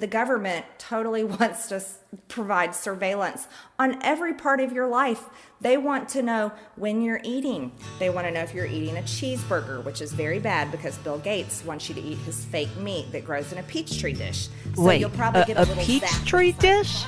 [0.00, 1.82] The government totally wants to
[2.28, 3.48] provide surveillance
[3.80, 5.24] on every part of your life.
[5.60, 7.72] They want to know when you're eating.
[7.98, 11.18] They want to know if you're eating a cheeseburger, which is very bad because Bill
[11.18, 14.48] Gates wants you to eat his fake meat that grows in a peach tree dish.
[14.76, 17.02] So Wait, you'll probably a, get a, a peach tree dish?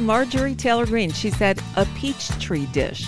[0.00, 3.06] Marjorie Taylor Greene, she said a peach tree dish.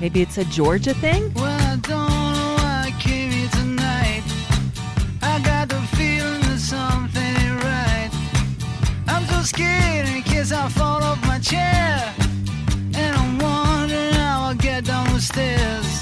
[0.00, 1.32] Maybe it's a Georgia thing?
[1.34, 2.15] Well,
[10.46, 12.14] case I fall off my chair.
[12.94, 16.00] And I'm wondering how I'll get down the stairs.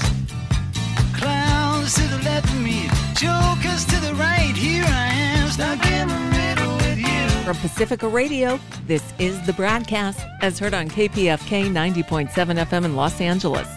[1.13, 4.53] Clowns to the left of me, jokers to the right.
[4.55, 5.07] Here I
[5.37, 7.43] am, stuck in the middle with you.
[7.43, 13.19] From Pacifica Radio, this is the BradCast, as heard on KPFK 90.7 FM in Los
[13.21, 13.67] Angeles.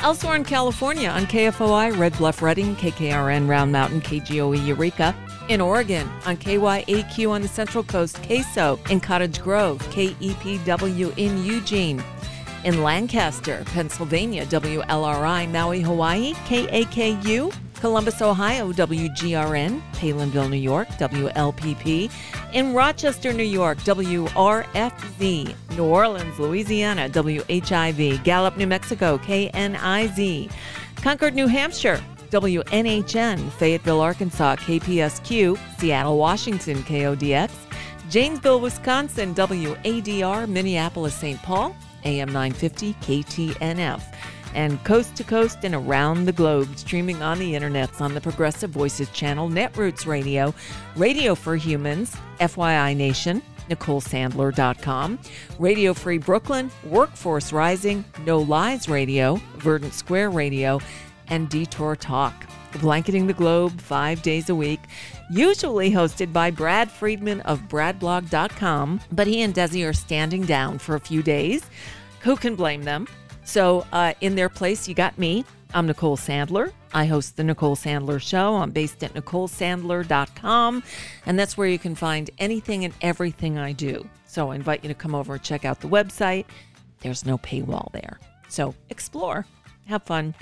[0.00, 5.14] Elsewhere in California on KFOI, Red Bluff Redding, KKRN Round Mountain, KGOE Eureka,
[5.48, 12.02] in Oregon, on KYAQ on the Central Coast, KSO in Cottage Grove, KEPW in Eugene.
[12.64, 22.10] In Lancaster, Pennsylvania, WLRI, Maui, Hawaii, KAKU, Columbus, Ohio, WGRN, Palenville, New York, WLPP,
[22.52, 30.50] in Rochester, New York, WRFZ, New Orleans, Louisiana, WHIV, Gallup, New Mexico, KNIZ,
[30.96, 37.50] Concord, New Hampshire, WNHN, Fayetteville, Arkansas, KPSQ, Seattle, Washington, KODX,
[38.08, 41.40] Janesville, Wisconsin, WADR, Minneapolis, St.
[41.42, 44.02] Paul, AM 950, KTNF,
[44.54, 48.70] and coast to coast and around the globe, streaming on the internets on the Progressive
[48.70, 50.54] Voices channel, Netroots Radio,
[50.94, 55.18] Radio for Humans, FYI Nation, NicoleSandler.com,
[55.58, 60.80] Radio Free Brooklyn, Workforce Rising, No Lies Radio, Verdant Square Radio,
[61.28, 62.46] and Detour Talk,
[62.80, 64.80] blanketing the globe five days a week,
[65.30, 69.00] usually hosted by Brad Friedman of BradBlog.com.
[69.12, 71.64] But he and Desi are standing down for a few days.
[72.20, 73.06] Who can blame them?
[73.44, 75.44] So, uh, in their place, you got me.
[75.72, 76.72] I'm Nicole Sandler.
[76.92, 78.56] I host the Nicole Sandler Show.
[78.56, 80.82] I'm based at NicoleSandler.com,
[81.26, 84.08] and that's where you can find anything and everything I do.
[84.26, 86.46] So, I invite you to come over and check out the website.
[87.00, 88.18] There's no paywall there.
[88.48, 89.46] So, explore,
[89.86, 90.34] have fun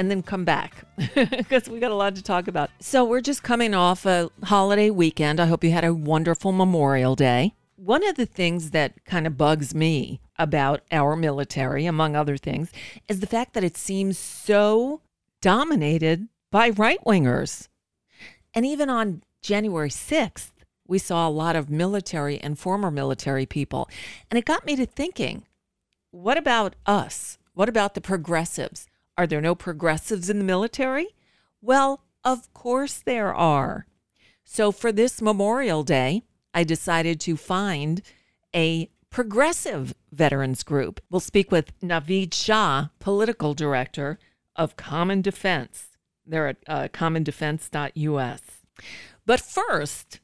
[0.00, 2.70] and then come back because we got a lot to talk about.
[2.80, 5.38] So, we're just coming off a holiday weekend.
[5.38, 7.52] I hope you had a wonderful Memorial Day.
[7.76, 12.72] One of the things that kind of bugs me about our military, among other things,
[13.08, 15.02] is the fact that it seems so
[15.42, 17.68] dominated by right wingers.
[18.54, 20.52] And even on January 6th,
[20.86, 23.86] we saw a lot of military and former military people.
[24.30, 25.44] And it got me to thinking
[26.10, 27.36] what about us?
[27.52, 28.88] What about the progressives?
[29.20, 31.08] Are there no progressives in the military?
[31.60, 33.84] Well, of course there are.
[34.44, 36.22] So for this Memorial Day,
[36.54, 38.00] I decided to find
[38.56, 41.02] a progressive veterans group.
[41.10, 44.18] We'll speak with Naveed Shah, political director
[44.56, 45.88] of Common Defense.
[46.24, 48.40] They're at uh, commondefense.us.
[49.26, 50.20] But first,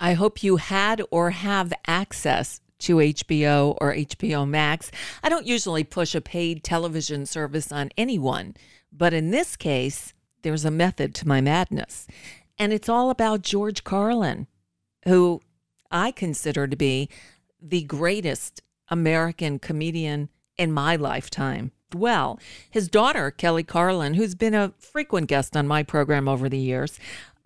[0.00, 4.90] I hope you had or have access to HBO or HBO Max.
[5.22, 8.54] I don't usually push a paid television service on anyone,
[8.92, 12.06] but in this case, there's a method to my madness.
[12.58, 14.46] And it's all about George Carlin,
[15.04, 15.40] who
[15.90, 17.08] I consider to be
[17.60, 21.72] the greatest American comedian in my lifetime.
[21.94, 22.38] Well,
[22.70, 26.98] his daughter, Kelly Carlin, who's been a frequent guest on my program over the years,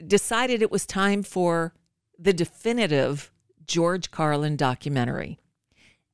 [0.07, 1.73] decided it was time for
[2.19, 3.31] the definitive
[3.67, 5.39] George Carlin documentary.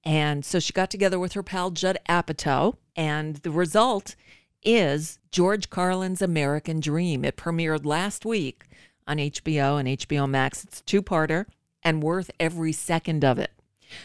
[0.04, 4.16] And so she got together with her pal Judd Apatow, and the result
[4.62, 7.24] is George Carlin's American Dream.
[7.24, 8.64] It premiered last week
[9.06, 10.64] on HBO and HBO Max.
[10.64, 11.46] It's a two parter
[11.82, 13.52] and worth every second of it.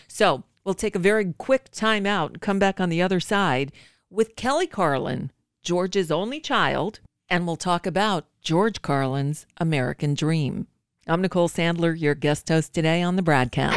[0.08, 3.72] So we'll take a very quick time out and come back on the other side
[4.10, 5.32] with Kelly Carlin,
[5.62, 10.68] George's only child, and we'll talk about George Carlin's American Dream.
[11.08, 13.76] I'm Nicole Sandler, your guest host today on the BradCast.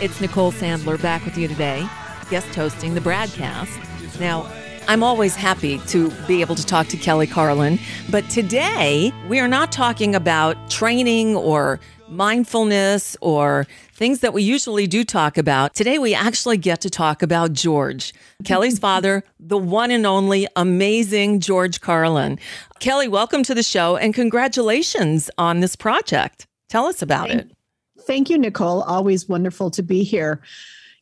[0.00, 1.84] It's Nicole Sandler back with you today,
[2.30, 4.20] guest hosting the BradCast.
[4.20, 4.46] Now,
[4.88, 7.78] I'm always happy to be able to talk to Kelly Carlin,
[8.10, 14.86] but today we are not talking about training or mindfulness or things that we usually
[14.86, 15.74] do talk about.
[15.74, 18.12] Today we actually get to talk about George,
[18.44, 22.38] Kelly's father, the one and only amazing George Carlin.
[22.80, 26.46] Kelly, welcome to the show and congratulations on this project.
[26.68, 27.56] Tell us about Thank, it.
[28.00, 28.82] Thank you, Nicole.
[28.82, 30.42] Always wonderful to be here.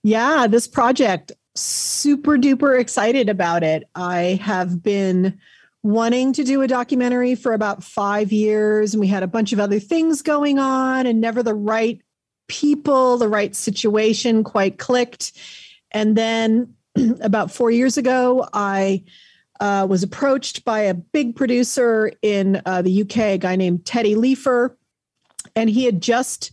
[0.03, 3.85] Yeah, this project, super duper excited about it.
[3.95, 5.39] I have been
[5.83, 9.61] wanting to do a documentary for about five years, and we had a bunch of
[9.61, 12.01] other things going on, and never the right
[12.49, 15.33] people, the right situation quite clicked.
[15.93, 16.75] And then
[17.21, 19.05] about four years ago, I
[19.61, 24.15] uh, was approached by a big producer in uh, the UK, a guy named Teddy
[24.15, 24.75] Leifer,
[25.55, 26.51] and he had just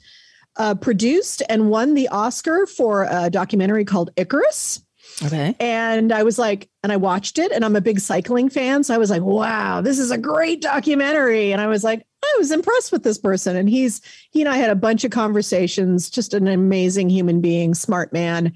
[0.58, 4.82] uh, produced and won the Oscar for a documentary called Icarus.
[5.24, 5.56] Okay.
[5.60, 8.84] And I was like, and I watched it, and I'm a big cycling fan.
[8.84, 11.52] So I was like, wow, this is a great documentary.
[11.52, 13.56] And I was like, I was impressed with this person.
[13.56, 14.02] And he's,
[14.32, 18.54] he and I had a bunch of conversations, just an amazing human being, smart man.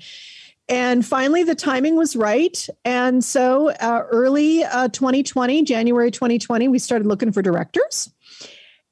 [0.70, 2.68] And finally, the timing was right.
[2.86, 8.10] And so uh, early uh, 2020, January 2020, we started looking for directors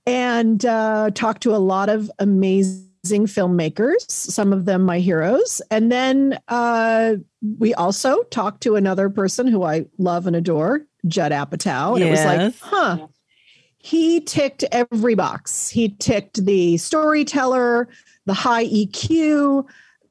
[0.06, 2.88] and uh, talked to a lot of amazing
[3.25, 5.62] filmmakers, some of them my heroes.
[5.72, 7.16] And then uh,
[7.57, 11.96] we also talked to another person who I love and adore, Judd Apatow.
[11.96, 13.07] And it was like, huh.
[13.81, 15.69] He ticked every box.
[15.69, 17.88] He ticked the storyteller,
[18.25, 19.66] the high EQ,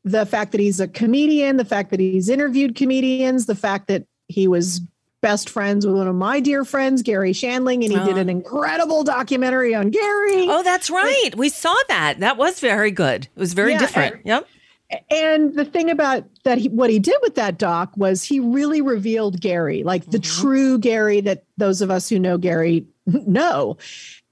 [0.05, 4.07] the fact that he's a comedian, the fact that he's interviewed comedians, the fact that
[4.29, 4.81] he was
[5.21, 8.21] best friends with one of my dear friends, Garry Shandling, and he did Oh.
[8.21, 10.47] an incredible documentary on Garry.
[10.49, 11.31] Oh, that's right.
[11.37, 12.21] We saw that.
[12.21, 13.25] That was very good.
[13.35, 14.15] It was very Yeah, different.
[14.17, 14.47] and- yep.
[15.11, 18.81] And the thing about that, he, what he did with that doc was he really
[18.81, 20.41] revealed Garry, like the mm-hmm.
[20.41, 23.77] true Garry that those of us who know Garry know.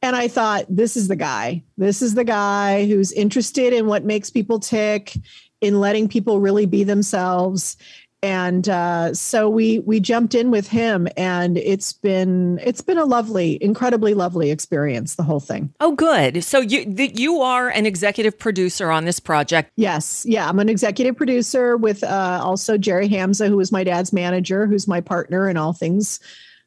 [0.01, 1.63] And I thought, this is the guy.
[1.77, 5.15] This is the guy who's interested in what makes people tick,
[5.61, 7.77] in letting people really be themselves.
[8.23, 13.05] And uh, so we we jumped in with him, and it's been it's been a
[13.05, 15.15] lovely, incredibly lovely experience.
[15.15, 15.73] The whole thing.
[15.81, 16.43] Oh, good.
[16.43, 19.71] So you th- you are an executive producer on this project.
[19.77, 20.25] Yes.
[20.27, 20.49] Yeah.
[20.49, 24.89] I'm an executive producer with uh, also Jerry Hamza, who is my dad's manager, who's
[24.89, 26.19] my partner in all things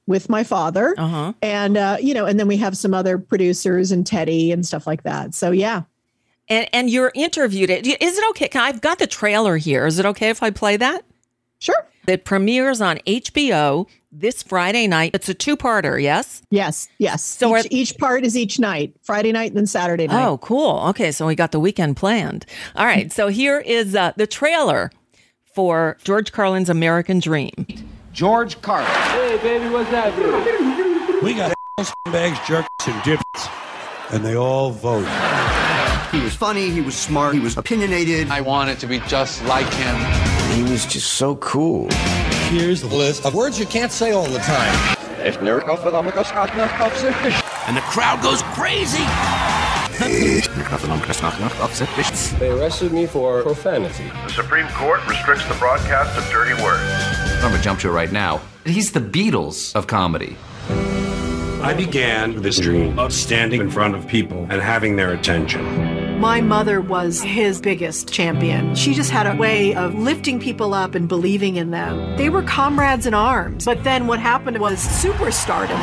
[0.06, 0.96] with my father.
[0.98, 1.34] Uh huh.
[1.42, 4.88] And, uh, you know, and then we have some other producers and Teddy and stuff
[4.88, 5.34] like that.
[5.36, 5.84] So, yeah.
[6.48, 7.70] And and you're interviewed.
[7.70, 8.50] It is it okay?
[8.56, 9.86] I've got the trailer here.
[9.86, 11.06] Is it okay if I play that?
[11.60, 11.88] Sure.
[12.08, 15.12] It premieres on HBO this Friday night.
[15.14, 16.02] It's a two-parter.
[16.02, 16.42] Yes.
[16.50, 16.88] Yes.
[16.98, 17.24] Yes.
[17.24, 20.26] So each, are- each part is each night, Friday night and then Saturday night.
[20.26, 20.80] Oh, cool.
[20.90, 22.46] Okay, so we got the weekend planned.
[22.76, 24.90] All right, so here is uh, the trailer
[25.54, 27.52] for George Carlin's American Dream.
[28.14, 28.88] George Carlin.
[28.90, 30.16] Hey, baby, what's that?
[30.16, 31.22] Dude?
[31.24, 31.54] We got
[32.06, 35.06] bags, jerks, and gypsies, and they all vote.
[36.12, 38.30] He was funny, he was smart, he was opinionated.
[38.32, 39.96] I want it to be just like him.
[40.60, 41.88] He was just so cool.
[42.50, 44.98] Here's the list of words you can't say all the time.
[47.66, 49.06] And the crowd goes crazy.
[52.40, 54.10] They arrested me for profanity.
[54.26, 56.84] The Supreme Court restricts the broadcast of dirty words.
[57.42, 58.42] I'm gonna jump to it right now.
[58.66, 60.36] He's the Beatles of comedy.
[61.62, 65.89] I began this dream of standing in front of people and having their attention.
[66.20, 68.76] My mother was his biggest champion.
[68.76, 72.18] She just had a way of lifting people up and believing in them.
[72.18, 73.64] They were comrades in arms.
[73.64, 75.80] But then what happened was superstardom.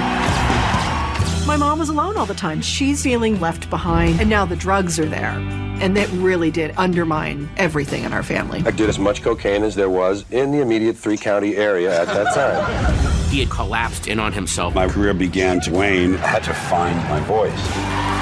[1.46, 2.60] My mom was alone all the time.
[2.60, 5.32] She's feeling left behind, and now the drugs are there.
[5.80, 8.62] And that really did undermine everything in our family.
[8.66, 12.08] I did as much cocaine as there was in the immediate three county area at
[12.08, 13.30] that time.
[13.30, 14.74] He had collapsed in on himself.
[14.74, 16.16] My career began to wane.
[16.16, 18.15] I had to find my voice.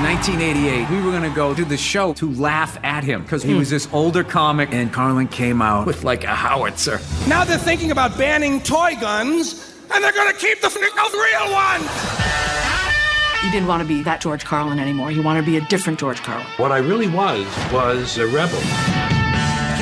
[0.00, 3.52] In 1988, we were gonna go to the show to laugh at him because he
[3.52, 3.58] hmm.
[3.58, 7.00] was this older comic, and Carlin came out with like a howitzer.
[7.28, 11.82] Now they're thinking about banning toy guns, and they're gonna keep the f- real one.
[13.44, 15.12] You didn't want to be that George Carlin anymore.
[15.12, 16.46] You wanted to be a different George Carlin.
[16.56, 18.58] What I really was was a rebel.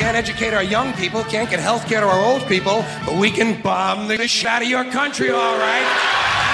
[0.01, 3.31] Can't educate our young people, can't get health care to our old people, but we
[3.31, 6.48] can bomb the shit out of your country, all right?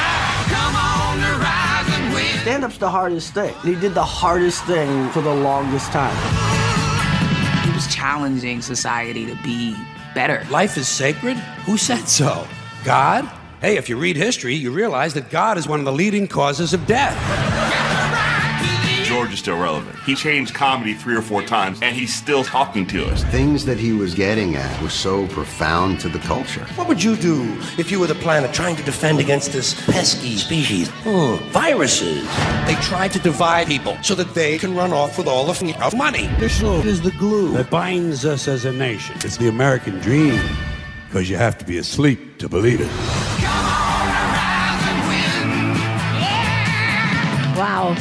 [2.44, 3.54] Stand up's the hardest thing.
[3.62, 6.14] He did the hardest thing for the longest time.
[7.64, 9.74] He was challenging society to be
[10.14, 10.46] better.
[10.50, 11.38] Life is sacred?
[11.64, 12.46] Who said so?
[12.84, 13.24] God?
[13.62, 16.74] Hey, if you read history, you realize that God is one of the leading causes
[16.74, 17.16] of death.
[19.14, 19.96] George is still relevant.
[20.00, 23.22] He changed comedy three or four times, and he's still talking to us.
[23.26, 26.64] Things that he was getting at were so profound to the culture.
[26.74, 27.44] What would you do
[27.78, 30.88] if you were the planet trying to defend against this pesky species?
[31.04, 32.26] Hmm, viruses.
[32.66, 35.94] They try to divide people so that they can run off with all the f-
[35.94, 36.26] money.
[36.40, 39.14] This love is the glue that binds us as a nation.
[39.18, 40.42] It's the American dream,
[41.06, 42.90] because you have to be asleep to believe it.
[47.56, 47.94] Wow.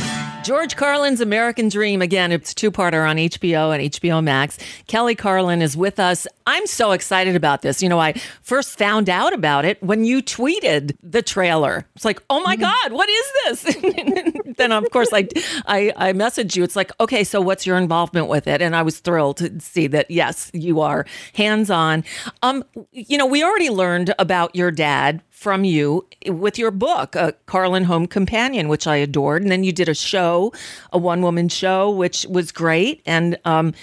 [0.44, 2.02] George Carlin's American Dream.
[2.02, 4.58] Again, it's two parter on HBO and HBO Max.
[4.88, 6.28] Kelly Carlin is with us.
[6.46, 7.82] I'm so excited about this.
[7.82, 11.86] You know, I first found out about it when you tweeted the trailer.
[11.96, 14.44] It's like, oh my God, what is this?
[14.58, 15.30] then, of course, I,
[15.66, 16.64] I, I messaged you.
[16.64, 18.62] It's like, okay, so what's your involvement with it?
[18.62, 22.04] And I was thrilled to see that, yes, you are hands on.
[22.42, 27.34] Um, you know, we already learned about your dad from you with your book, a
[27.48, 29.42] Carlin Home Companion, which I adored.
[29.42, 30.54] And then you did a show,
[30.94, 33.02] a one woman show, which was great.
[33.06, 33.74] And, um,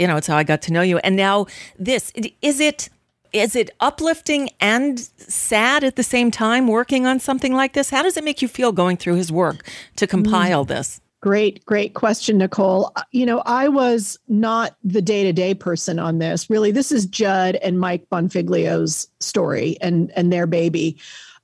[0.00, 0.98] you know, it's how I got to know you.
[0.98, 1.46] And now
[1.78, 2.88] this, is it,
[3.32, 7.90] is it uplifting and sad at the same time working on something like this?
[7.90, 10.68] How does it make you feel going through his work to compile mm.
[10.68, 11.00] this?
[11.26, 12.92] Great, great question, Nicole.
[12.94, 16.48] Uh, you know, I was not the day to day person on this.
[16.48, 20.96] Really, this is Judd and Mike Bonfiglio's story and and their baby.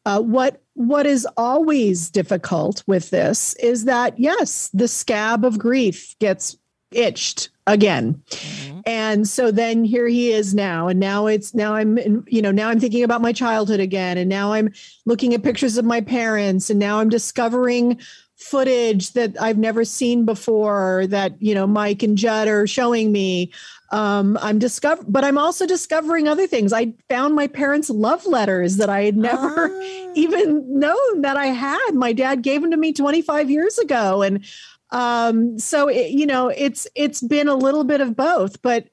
[0.07, 6.17] Uh, what what is always difficult with this is that yes, the scab of grief
[6.21, 6.57] gets
[6.93, 8.23] itched again.
[8.31, 8.81] Mm-hmm.
[8.87, 12.69] And so then here he is now and now it's now I'm you know now
[12.69, 14.73] I'm thinking about my childhood again and now I'm
[15.07, 17.99] looking at pictures of my parents and now I'm discovering
[18.43, 23.53] footage that I've never seen before that, you know, Mike and Judd are showing me.
[23.91, 26.73] Um, I'm discover, but I'm also discovering other things.
[26.73, 30.13] I found my parents' love letters that I had never ah.
[30.15, 31.91] even known that I had.
[31.93, 34.45] My dad gave them to me 25 years ago, and
[34.91, 38.63] um, so it, you know, it's it's been a little bit of both.
[38.63, 38.89] But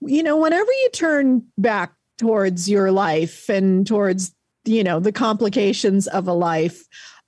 [0.00, 4.34] you know, whenever you turn back towards your life and towards
[4.64, 6.84] you know the complications of a life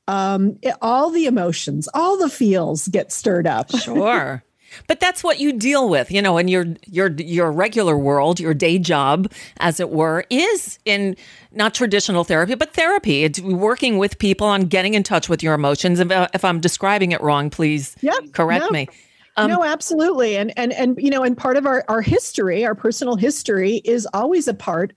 [0.08, 3.70] um, it, all the emotions, all the feels get stirred up.
[3.86, 4.42] Sure.
[4.88, 8.52] But that's what you deal with, you know, in your your your regular world, your
[8.52, 11.16] day job, as it were, is in
[11.52, 13.24] not traditional therapy, but therapy.
[13.24, 16.00] It's working with people on getting in touch with your emotions.
[16.00, 18.88] If, if I'm describing it wrong, please yep, correct me.
[19.36, 22.74] Um, no, absolutely, and and and you know, and part of our our history, our
[22.74, 24.94] personal history, is always a part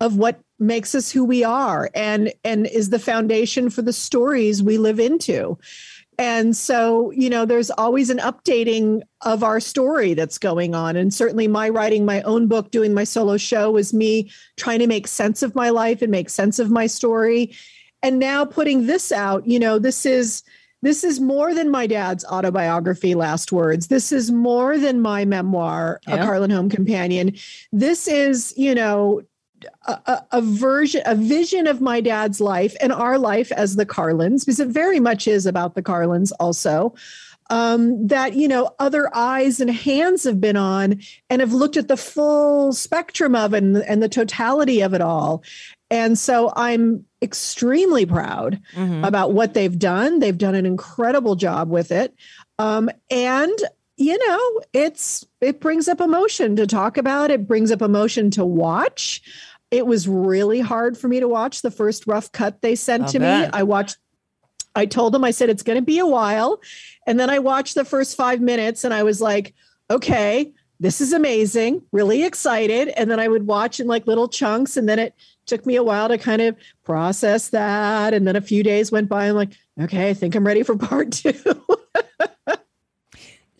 [0.00, 4.62] of what makes us who we are and and is the foundation for the stories
[4.62, 5.58] we live into.
[6.18, 10.96] And so you know there's always an updating of our story that's going on.
[10.96, 14.86] And certainly my writing my own book doing my solo show was me trying to
[14.86, 17.54] make sense of my life and make sense of my story.
[18.02, 20.42] And now putting this out you know this is
[20.82, 23.88] this is more than my dad's autobiography last words.
[23.88, 26.14] This is more than my memoir yeah.
[26.14, 27.34] a carlin home companion.
[27.72, 29.22] This is you know
[29.86, 34.44] a, a, version, a vision of my dad's life and our life as the Carlins,
[34.44, 36.94] because it very much is about the Carlins also.
[37.50, 41.00] Um, that you know other eyes and hands have been on
[41.30, 45.00] and have looked at the full spectrum of it and, and the totality of it
[45.00, 45.42] all
[45.90, 49.02] and so i'm extremely proud mm-hmm.
[49.02, 52.14] about what they've done they've done an incredible job with it
[52.58, 53.58] um, and
[53.98, 58.44] you know it's it brings up emotion to talk about it brings up emotion to
[58.44, 59.20] watch
[59.70, 63.08] it was really hard for me to watch the first rough cut they sent I'll
[63.10, 63.52] to bet.
[63.52, 63.58] me.
[63.58, 63.98] I watched
[64.74, 66.60] I told them I said it's going to be a while
[67.06, 69.54] and then I watched the first 5 minutes and I was like,
[69.90, 74.76] "Okay, this is amazing, really excited." And then I would watch in like little chunks
[74.76, 75.14] and then it
[75.46, 79.08] took me a while to kind of process that and then a few days went
[79.08, 81.32] by and I'm like, "Okay, I think I'm ready for part 2."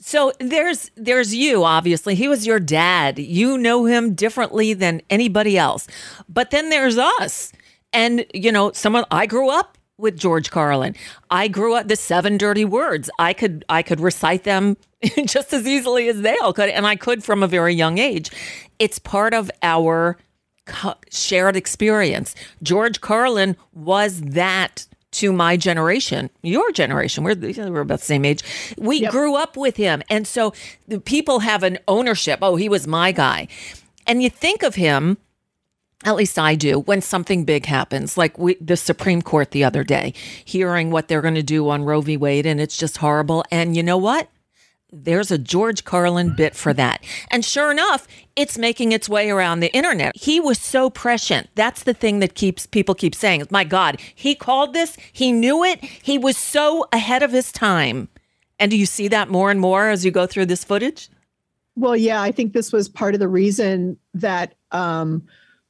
[0.09, 2.15] So there's there's you obviously.
[2.15, 3.19] He was your dad.
[3.19, 5.87] You know him differently than anybody else.
[6.31, 7.53] But then there's us.
[7.93, 10.97] And you know, someone I grew up with George Carlin.
[11.31, 13.11] I grew up the seven dirty words.
[13.19, 14.79] I could I could recite them
[15.27, 18.31] just as easily as they all could and I could from a very young age.
[18.79, 20.17] It's part of our
[21.11, 22.35] shared experience.
[22.63, 24.87] George Carlin was that
[25.19, 28.43] to my generation, your generation, we're, we're about the same age.
[28.77, 29.11] We yep.
[29.11, 30.03] grew up with him.
[30.09, 30.53] And so
[30.87, 32.39] the people have an ownership.
[32.41, 33.49] Oh, he was my guy.
[34.07, 35.19] And you think of him,
[36.05, 39.83] at least I do, when something big happens, like we, the Supreme Court the other
[39.83, 42.17] day, hearing what they're going to do on Roe v.
[42.17, 43.45] Wade, and it's just horrible.
[43.51, 44.29] And you know what?
[44.93, 47.05] There's a George Carlin bit for that.
[47.31, 50.17] And sure enough, it's making its way around the internet.
[50.17, 51.49] He was so prescient.
[51.55, 55.65] That's the thing that keeps people keep saying, "My god, he called this, he knew
[55.65, 58.09] it, he was so ahead of his time."
[58.59, 61.11] And do you see that more and more as you go through this footage?
[61.77, 65.23] Well, yeah, I think this was part of the reason that um,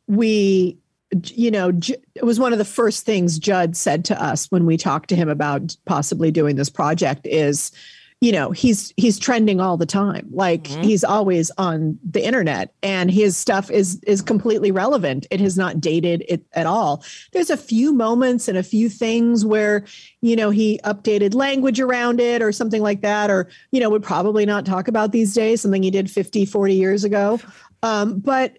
[0.06, 0.78] we
[1.24, 1.70] you know,
[2.14, 5.16] it was one of the first things Judd said to us when we talked to
[5.16, 7.72] him about possibly doing this project is
[8.20, 10.28] you know he's he's trending all the time.
[10.32, 10.82] Like Mm-hmm.
[10.82, 15.26] he's always on the internet and his stuff is is completely relevant.
[15.30, 17.04] It has not dated it at all.
[17.32, 19.84] There's a few moments and a few things where
[20.20, 24.02] you know he updated language around it or something like that or you know would
[24.02, 27.38] probably not talk about these days something he did 50 40 years ago.
[27.84, 28.58] Um, but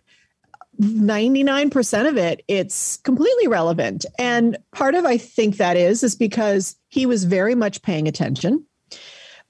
[0.79, 4.05] 99% of it it's completely relevant.
[4.17, 8.65] And part of i think that is is because he was very much paying attention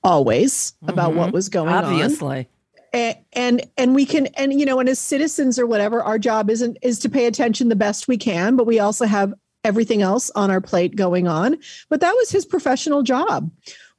[0.03, 1.33] always about what Mhm.
[1.33, 2.37] was going Obviously.
[2.39, 2.45] on
[2.93, 6.49] and, and and we can and you know and as citizens or whatever our job
[6.49, 10.31] isn't is to pay attention the best we can but we also have everything else
[10.35, 11.57] on our plate going on.
[11.89, 13.51] But that was his professional job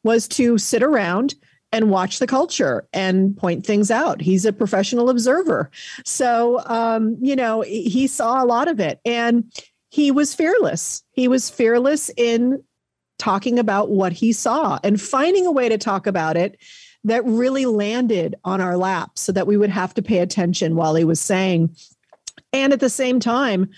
[0.02, 1.34] was to sit around
[1.70, 4.20] and watch the culture and point things out.
[4.22, 5.70] He's a professional observer.
[6.04, 8.98] So um you know he saw a lot of it.
[9.04, 9.52] And
[9.90, 11.02] he was fearless.
[11.12, 12.62] He was fearless in
[13.20, 16.58] talking about what he saw and finding a way to talk about it
[17.04, 20.94] that really landed on our laps so that we would have to pay attention while
[20.94, 21.74] he was saying.
[22.52, 23.70] And at the same time,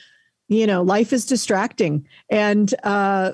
[0.48, 2.06] you know, life is distracting.
[2.30, 3.32] And uh,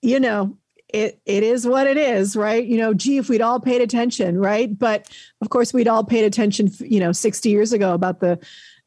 [0.00, 0.56] you know,
[0.88, 2.64] it it is what it is, right?
[2.64, 4.76] You know, gee, if we'd all paid attention, right?
[4.76, 5.08] But
[5.40, 8.38] of course, we'd all paid attention, you know, 60 years ago about the,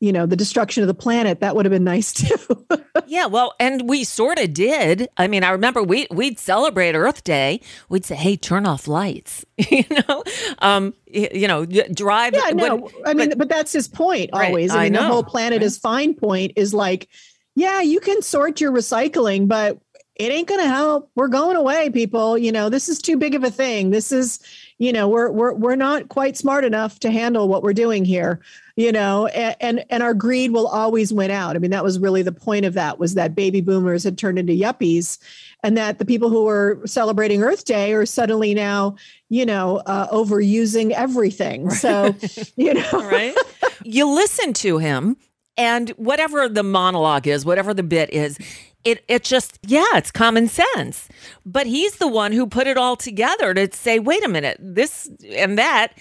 [0.01, 1.39] you know, the destruction of the planet.
[1.39, 2.35] That would have been nice too.
[3.07, 5.09] Yeah, well, and we sort of did.
[5.17, 7.59] I mean, I remember we we'd celebrate Earth Day.
[7.89, 10.23] We'd say, "Hey, turn off lights," you know,
[10.59, 12.33] um, you know, drive.
[12.33, 14.71] Yeah, no, when- I mean, but, that's his point always.
[14.71, 17.09] I I mean, the know, whole planet is fine point is like,
[17.55, 19.77] yeah, you can sort your recycling, but
[20.15, 21.09] it ain't going to help.
[21.15, 22.37] We're going away, people.
[22.37, 23.89] You know, this is too big of a thing.
[23.89, 24.39] This is,
[24.81, 28.39] you know, we're we're we're not quite smart enough to handle what we're doing here.
[28.75, 31.55] You know, and and, and our greed will always win out.
[31.55, 34.39] I mean, that was really the point of that was that baby boomers had turned
[34.39, 35.19] into yuppies,
[35.61, 38.95] and that the people who were celebrating Earth Day are suddenly now,
[39.29, 41.69] you know, uh, overusing everything.
[41.69, 42.15] So,
[42.55, 43.35] you know, right?
[43.83, 45.15] you listen to him,
[45.57, 48.39] and whatever the monologue is, whatever the bit is,
[48.83, 51.07] it it just yeah, it's common sense.
[51.45, 55.09] But he's the one who put it all together to say, wait a minute, this
[55.29, 55.97] and that.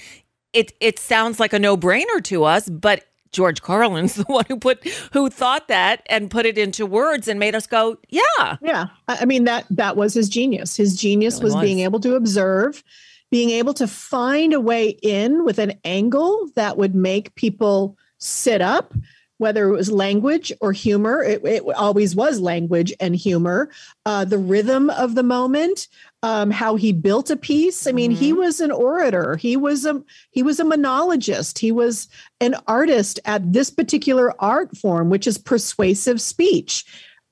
[0.52, 3.04] It it sounds like a no brainer to us, but.
[3.32, 7.38] George Carlin's the one who put who thought that and put it into words and
[7.38, 8.57] made us go, yeah.
[8.61, 8.87] Yeah.
[9.07, 10.76] I I mean that that was his genius.
[10.76, 11.62] His genius Really was, was.
[11.62, 12.83] being able to observe,
[13.31, 18.61] being able to find a way in with an angle that would make people sit
[18.61, 18.94] up,
[19.40, 21.22] whether it was language or humor.
[21.22, 23.70] It, it always was language and humor.
[24.05, 25.88] Uh, the rhythm of the moment,
[26.22, 27.87] um, how he built a piece.
[27.87, 29.37] I mean, he was an orator.
[29.37, 31.59] He was a he was a monologist.
[31.59, 32.07] He was
[32.42, 36.85] an artist at this particular art form, which is persuasive speech.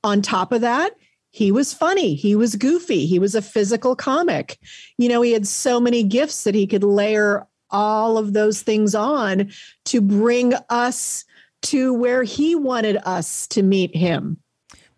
[0.03, 0.95] On top of that,
[1.31, 2.15] he was funny.
[2.15, 3.05] He was goofy.
[3.05, 4.59] He was a physical comic.
[4.97, 8.95] You know, he had so many gifts that he could layer all of those things
[8.95, 9.51] on
[9.85, 11.27] to bring us
[11.63, 14.39] to where he wanted us to meet him.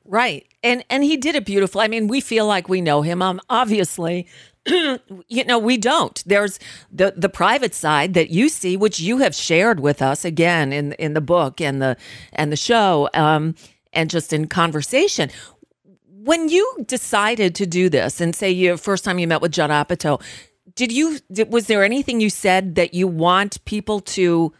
[0.04, 0.46] Right.
[0.62, 1.80] And and he did it beautiful.
[1.80, 3.22] I mean, we feel like we know him.
[3.22, 4.26] Um obviously
[4.66, 6.22] you know, we don't.
[6.26, 6.58] There's
[6.92, 10.92] the the private side that you see which you have shared with us again in
[10.94, 11.96] in the book and the
[12.32, 13.54] and the show um
[13.92, 15.30] and just in conversation.
[16.06, 19.70] When you decided to do this and say you first time you met with John
[19.70, 20.20] Apatow,
[20.74, 24.52] did you did, was there anything you said that you want people to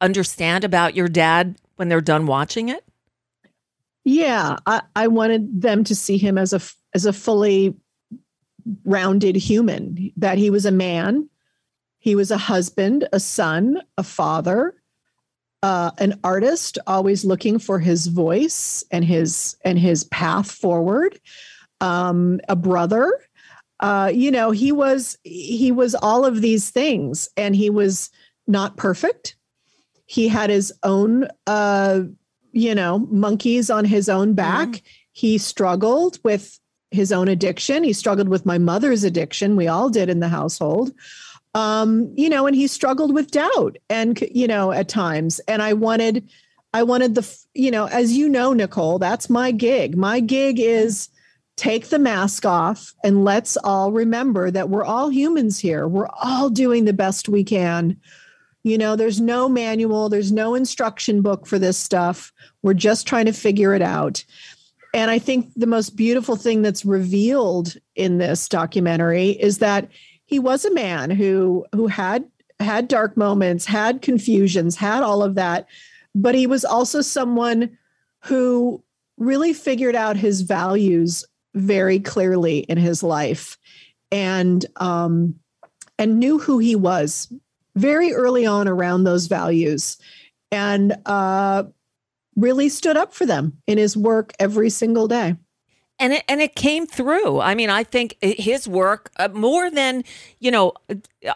[0.00, 2.84] understand about your dad when they're done watching it?
[4.04, 6.60] Yeah, I, I wanted them to see him as a
[6.94, 7.74] as a fully
[8.84, 10.12] rounded human.
[10.16, 11.28] That he was a man,
[11.98, 14.74] he was a husband, a son, a father,
[15.62, 21.18] uh, an artist, always looking for his voice and his and his path forward.
[21.80, 23.18] Um, a brother,
[23.80, 28.10] uh, you know, he was he was all of these things, and he was
[28.46, 29.36] not perfect.
[30.06, 32.02] He had his own uh,
[32.54, 34.80] you know, monkeys on his own back.
[35.12, 36.58] He struggled with
[36.92, 37.82] his own addiction.
[37.82, 39.56] He struggled with my mother's addiction.
[39.56, 40.92] We all did in the household.
[41.54, 45.40] Um, you know, and he struggled with doubt and you know, at times.
[45.48, 46.28] And I wanted
[46.72, 49.96] I wanted the you know, as you know, Nicole, that's my gig.
[49.96, 51.08] My gig is
[51.56, 55.86] take the mask off and let's all remember that we're all humans here.
[55.88, 57.96] We're all doing the best we can.
[58.64, 62.32] You know, there's no manual, there's no instruction book for this stuff.
[62.62, 64.24] We're just trying to figure it out.
[64.94, 69.88] And I think the most beautiful thing that's revealed in this documentary is that
[70.24, 72.24] he was a man who who had
[72.58, 75.66] had dark moments, had confusions, had all of that,
[76.14, 77.76] but he was also someone
[78.22, 78.82] who
[79.18, 81.24] really figured out his values
[81.54, 83.58] very clearly in his life.
[84.10, 85.34] And um
[85.98, 87.32] and knew who he was
[87.76, 89.96] very early on around those values
[90.50, 91.64] and uh,
[92.36, 95.36] really stood up for them in his work every single day.
[96.00, 97.40] And it, and it came through.
[97.40, 100.02] I mean, I think his work uh, more than,
[100.40, 100.72] you know,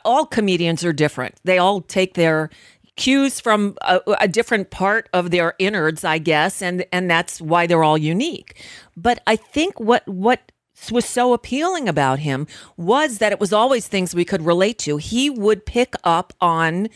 [0.04, 1.36] all comedians are different.
[1.44, 2.50] They all take their
[2.96, 7.68] cues from a, a, different part of their innards, I guess, and and that's why
[7.68, 8.60] they're all unique.
[8.96, 10.50] But I think what what
[10.90, 14.96] was so appealing about him was that it was always things we could relate to.
[14.96, 16.88] He would pick up on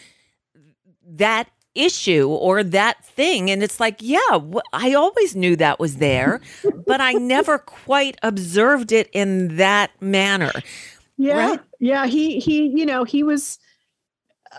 [1.05, 4.39] that issue or that thing and it's like yeah
[4.75, 6.39] i always knew that was there
[6.87, 10.53] but i never quite observed it in that manner
[11.17, 11.61] yeah right?
[11.79, 13.59] yeah he he you know he was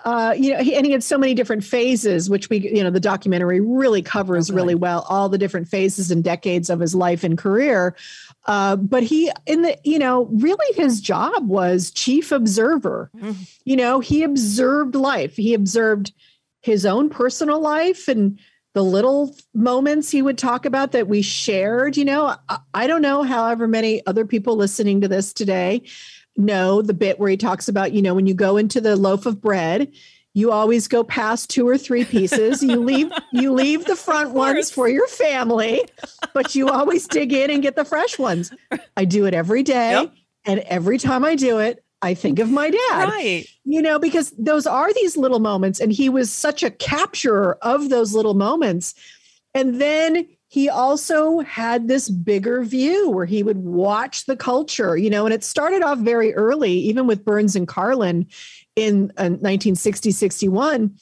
[0.06, 2.90] uh, you know, he, and he had so many different phases, which we, you know,
[2.90, 4.56] the documentary really covers okay.
[4.56, 7.96] really well all the different phases and decades of his life and career.
[8.46, 13.10] Uh, but he, in the, you know, really his job was chief observer.
[13.16, 13.44] Mm-hmm.
[13.66, 15.36] You know, he observed life.
[15.36, 16.12] He observed
[16.62, 18.40] his own personal life and
[18.74, 21.96] the little moments he would talk about that we shared.
[21.96, 25.84] You know, I, I don't know, however many other people listening to this today
[26.36, 29.26] know the bit where he talks about, you know, when you go into the loaf
[29.26, 29.91] of bread,
[30.34, 32.63] you always go past two or three pieces.
[32.63, 35.82] You leave you leave the front ones for your family,
[36.34, 38.52] but you always dig in and get the fresh ones.
[38.98, 40.13] I do it every day, yep.
[40.46, 43.10] and every time I do it, I think of my dad.
[43.10, 43.46] Right.
[43.63, 45.80] You know, because those are these little moments.
[45.80, 48.93] And he was such a capturer of those little moments.
[49.56, 55.10] And then he also had this bigger view where he would watch the culture, you
[55.10, 58.28] know, and it started off very early, even with Burns and Carlin
[58.76, 60.96] in uh, 1960, 61,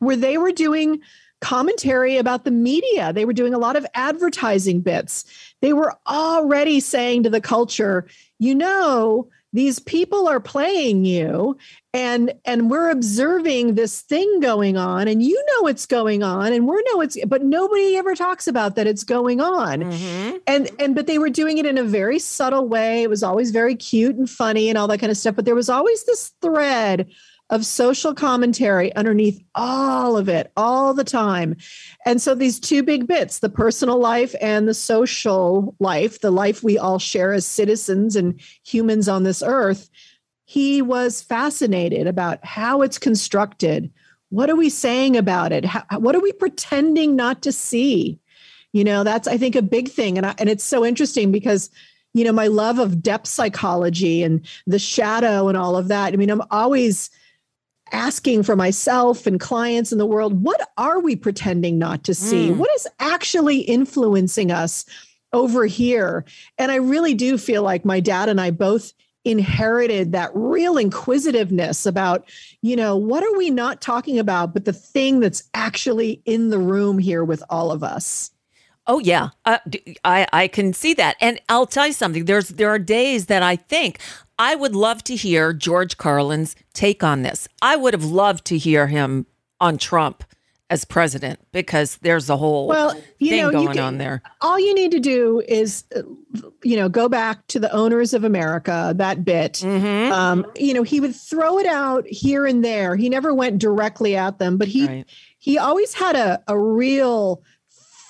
[0.00, 1.00] where they were doing
[1.40, 3.10] commentary about the media.
[3.10, 5.24] They were doing a lot of advertising bits.
[5.62, 8.06] They were already saying to the culture,
[8.38, 11.56] you know, these people are playing you
[11.92, 16.68] and and we're observing this thing going on and you know it's going on and
[16.68, 20.36] we're know it's but nobody ever talks about that it's going on mm-hmm.
[20.46, 23.50] and and but they were doing it in a very subtle way it was always
[23.50, 26.32] very cute and funny and all that kind of stuff but there was always this
[26.40, 27.10] thread
[27.50, 31.56] of social commentary underneath all of it all the time.
[32.06, 36.62] And so these two big bits, the personal life and the social life, the life
[36.62, 39.90] we all share as citizens and humans on this earth,
[40.44, 43.90] he was fascinated about how it's constructed.
[44.30, 45.64] What are we saying about it?
[45.64, 48.18] How, what are we pretending not to see?
[48.72, 51.70] You know, that's I think a big thing and I, and it's so interesting because
[52.12, 56.12] you know, my love of depth psychology and the shadow and all of that.
[56.12, 57.08] I mean, I'm always
[57.92, 62.50] asking for myself and clients in the world what are we pretending not to see?
[62.50, 62.56] Mm.
[62.56, 64.84] What is actually influencing us
[65.32, 66.24] over here?
[66.58, 68.92] And I really do feel like my dad and I both
[69.24, 72.26] inherited that real inquisitiveness about
[72.62, 76.58] you know what are we not talking about but the thing that's actually in the
[76.58, 78.30] room here with all of us
[78.86, 79.58] Oh yeah, uh,
[80.04, 82.24] I I can see that, and I'll tell you something.
[82.24, 84.00] There's there are days that I think
[84.40, 87.46] I would love to hear George Carlin's take on this.
[87.60, 89.26] I would have loved to hear him
[89.60, 90.24] on Trump
[90.70, 94.22] as president because there's a whole well, you thing know, going can, on there.
[94.40, 95.84] All you need to do is,
[96.64, 99.54] you know, go back to the owners of America, that bit.
[99.54, 100.10] Mm-hmm.
[100.10, 102.96] Um, you know, he would throw it out here and there.
[102.96, 105.06] He never went directly at them, but he right.
[105.38, 107.42] he always had a, a real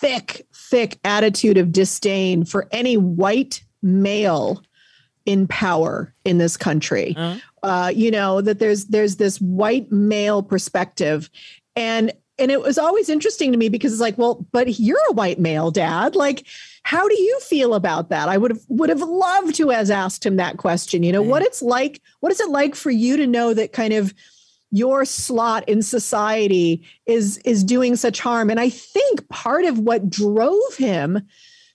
[0.00, 4.62] thick, thick attitude of disdain for any white male
[5.30, 7.14] in power in this country.
[7.16, 7.38] Uh-huh.
[7.62, 11.30] Uh, you know that there's there's this white male perspective,
[11.76, 15.12] and and it was always interesting to me because it's like, well, but you're a
[15.12, 16.16] white male, Dad.
[16.16, 16.46] Like,
[16.82, 18.28] how do you feel about that?
[18.28, 21.04] I would have would have loved to have asked him that question.
[21.04, 22.02] You know, what it's like.
[22.18, 24.12] What is it like for you to know that kind of
[24.72, 28.50] your slot in society is is doing such harm?
[28.50, 31.22] And I think part of what drove him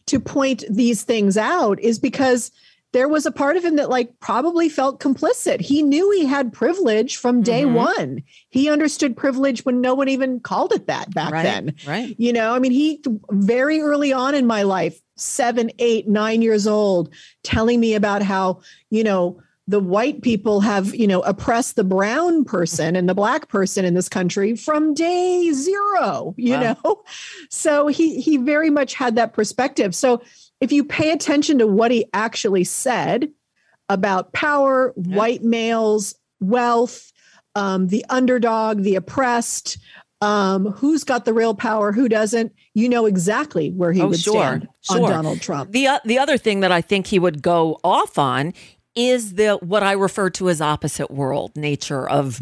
[0.08, 2.52] to point these things out is because
[2.96, 5.60] there was a part of him that like probably felt complicit.
[5.60, 7.74] He knew he had privilege from day mm-hmm.
[7.74, 8.24] one.
[8.48, 11.76] He understood privilege when no one even called it that back right, then.
[11.86, 12.16] Right.
[12.18, 16.68] You know, I mean, he very early on in my life, seven, eight, nine years
[16.68, 21.84] old, telling me about how, you know, the white people have, you know, oppressed the
[21.84, 26.78] brown person and the black person in this country from day zero, you wow.
[26.86, 27.04] know?
[27.50, 29.94] So he he very much had that perspective.
[29.96, 30.22] So
[30.62, 33.32] if you pay attention to what he actually said
[33.90, 35.16] about power, yeah.
[35.16, 37.12] white males, wealth,
[37.56, 39.78] um, the underdog, the oppressed,
[40.22, 44.20] um, who's got the real power, who doesn't, you know exactly where he oh, would
[44.20, 45.04] sure, stand sure.
[45.04, 45.72] on Donald Trump.
[45.72, 48.54] The uh, the other thing that I think he would go off on
[48.96, 52.40] is the what I refer to as opposite world nature of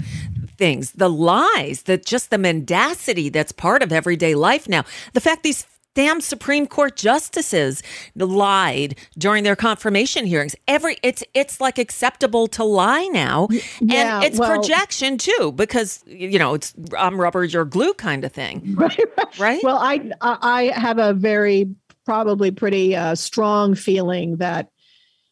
[0.57, 4.85] things, the lies, that just the mendacity that's part of everyday life now.
[5.13, 7.81] The fact these damn Supreme Court justices
[8.15, 10.55] lied during their confirmation hearings.
[10.67, 13.47] Every it's it's like acceptable to lie now,
[13.81, 18.23] Yeah, and it's well- projection too, because you know it's I'm rubber, you're glue kind
[18.23, 18.75] of thing,
[19.39, 19.63] right?
[19.63, 21.73] Well, I I have a very
[22.05, 24.69] probably pretty uh, strong feeling that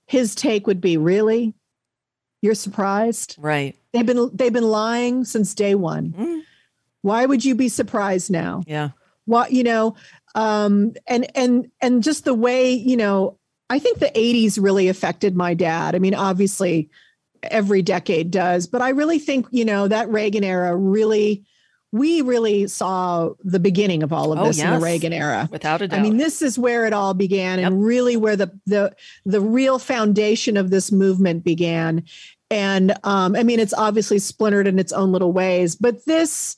[0.07, 1.53] his take would be really?
[2.41, 3.35] You're surprised?
[3.37, 3.75] Right.
[3.93, 6.43] They've been they've been lying since day one.
[7.01, 8.63] Why would you be surprised now?
[8.65, 8.89] Yeah.
[9.25, 9.95] What you know
[10.35, 13.37] um and and and just the way you know
[13.69, 16.89] i think the 80s really affected my dad i mean obviously
[17.43, 21.43] every decade does but i really think you know that reagan era really
[21.91, 25.81] we really saw the beginning of all of Oh, this in the reagan era without
[25.81, 25.99] a doubt.
[25.99, 29.77] I mean, this is where it all began, and really where the the the real
[29.77, 32.05] foundation of this movement began.
[32.49, 36.55] And um, I mean, it's obviously splintered in its own little ways, but this,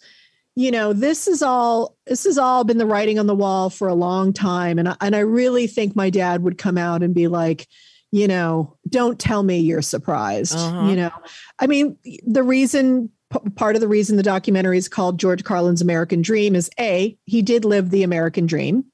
[0.56, 3.88] you know, this is all this has all been the writing on the wall for
[3.88, 4.78] a long time.
[4.78, 7.68] And I, and I really think my dad would come out and be like,
[8.12, 10.56] you know, don't tell me you're surprised.
[10.56, 10.89] Uh-huh.
[10.89, 11.12] You know,
[11.58, 15.82] I mean, the reason p- part of the reason the documentary is called George Carlin's
[15.82, 18.86] American Dream is a he did live the American dream,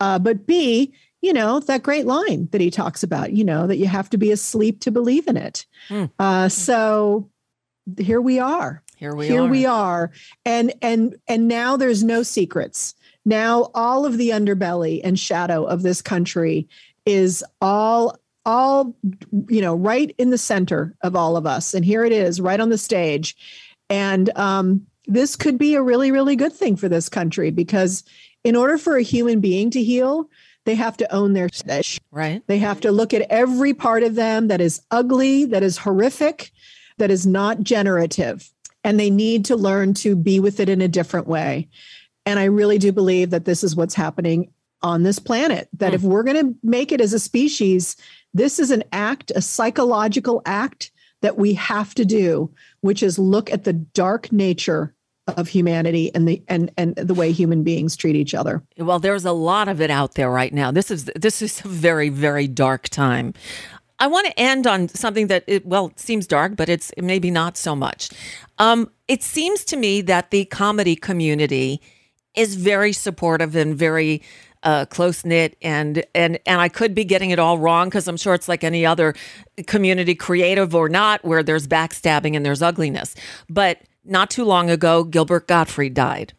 [0.00, 0.92] uh, but b
[1.22, 4.18] you know that great line that he talks about, you know that you have to
[4.18, 5.66] be asleep to believe in it.
[5.88, 6.04] Hmm.
[6.18, 7.30] Uh, so
[7.98, 8.82] here we are.
[8.96, 9.48] Here we here are.
[9.48, 10.10] we are,
[10.44, 12.94] and and and now there's no secrets.
[13.24, 16.66] Now all of the underbelly and shadow of this country
[17.04, 18.96] is all all
[19.48, 21.74] you know right in the center of all of us.
[21.74, 23.36] And here it is right on the stage.
[23.90, 28.02] And um, this could be a really really good thing for this country because
[28.44, 30.28] in order for a human being to heal
[30.64, 32.00] they have to own their flesh.
[32.10, 32.42] Right.
[32.48, 36.50] They have to look at every part of them that is ugly that is horrific
[36.98, 38.50] that is not generative
[38.86, 41.68] and they need to learn to be with it in a different way
[42.24, 44.50] and i really do believe that this is what's happening
[44.82, 46.08] on this planet that if hmm.
[46.08, 47.96] we're going to make it as a species
[48.32, 53.52] this is an act a psychological act that we have to do which is look
[53.52, 54.94] at the dark nature
[55.36, 59.24] of humanity and the and and the way human beings treat each other Well, there's
[59.24, 60.70] a lot of it out there right now.
[60.70, 63.34] This is this is a very very dark time.
[63.98, 67.56] I want to end on something that it well seems dark, but it's maybe not
[67.56, 68.10] so much.
[68.58, 71.80] Um, it seems to me that the comedy community
[72.34, 74.22] is very supportive and very
[74.62, 78.16] uh, close knit, and and and I could be getting it all wrong because I'm
[78.16, 79.14] sure it's like any other
[79.66, 83.14] community, creative or not, where there's backstabbing and there's ugliness.
[83.48, 86.32] But not too long ago, Gilbert Gottfried died.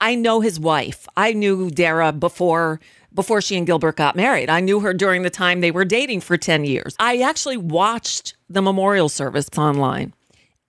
[0.00, 1.06] I know his wife.
[1.16, 2.80] I knew Dara before
[3.16, 4.48] before she and Gilbert got married.
[4.48, 6.94] I knew her during the time they were dating for 10 years.
[7.00, 10.14] I actually watched the memorial service online.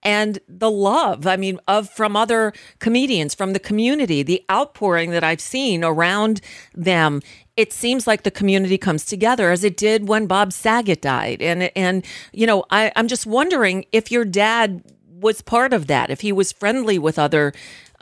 [0.02, 5.24] And the love, I mean, of from other comedians, from the community, the outpouring that
[5.24, 6.40] I've seen around
[6.74, 7.20] them,
[7.56, 11.42] it seems like the community comes together as it did when Bob Saget died.
[11.42, 16.10] And and you know, I, I'm just wondering if your dad was part of that,
[16.10, 17.52] if he was friendly with other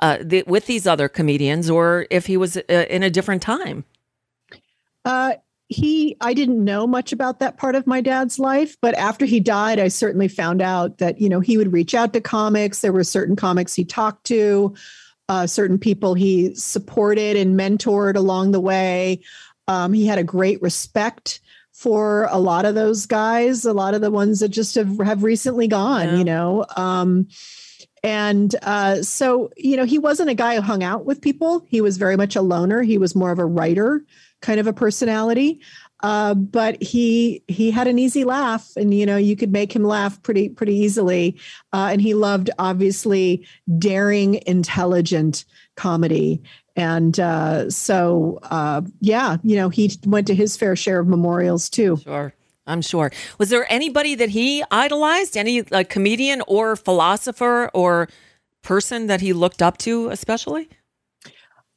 [0.00, 3.84] uh, the, with these other comedians, or if he was uh, in a different time.
[5.06, 5.34] Uh,
[5.68, 9.40] he, I didn't know much about that part of my dad's life, but after he
[9.40, 12.80] died, I certainly found out that, you know, he would reach out to comics.
[12.80, 14.74] There were certain comics he talked to,
[15.28, 19.22] uh, certain people he supported and mentored along the way.
[19.68, 21.40] Um, he had a great respect
[21.72, 25.22] for a lot of those guys, a lot of the ones that just have, have
[25.24, 26.64] recently gone, you know.
[26.76, 27.28] Um,
[28.02, 31.66] and uh, so, you know, he wasn't a guy who hung out with people.
[31.68, 32.82] He was very much a loner.
[32.82, 34.04] He was more of a writer
[34.46, 35.60] kind of a personality.
[36.02, 39.82] Uh, but he he had an easy laugh, and you know you could make him
[39.82, 41.36] laugh pretty pretty easily.
[41.72, 43.46] Uh, and he loved obviously
[43.78, 46.40] daring, intelligent comedy.
[46.76, 51.70] And uh, so, uh, yeah, you know, he went to his fair share of memorials
[51.70, 51.96] too.
[51.96, 52.34] Sure.
[52.66, 53.10] I'm sure.
[53.38, 55.36] Was there anybody that he idolized?
[55.36, 58.08] Any like comedian or philosopher or
[58.62, 60.68] person that he looked up to, especially?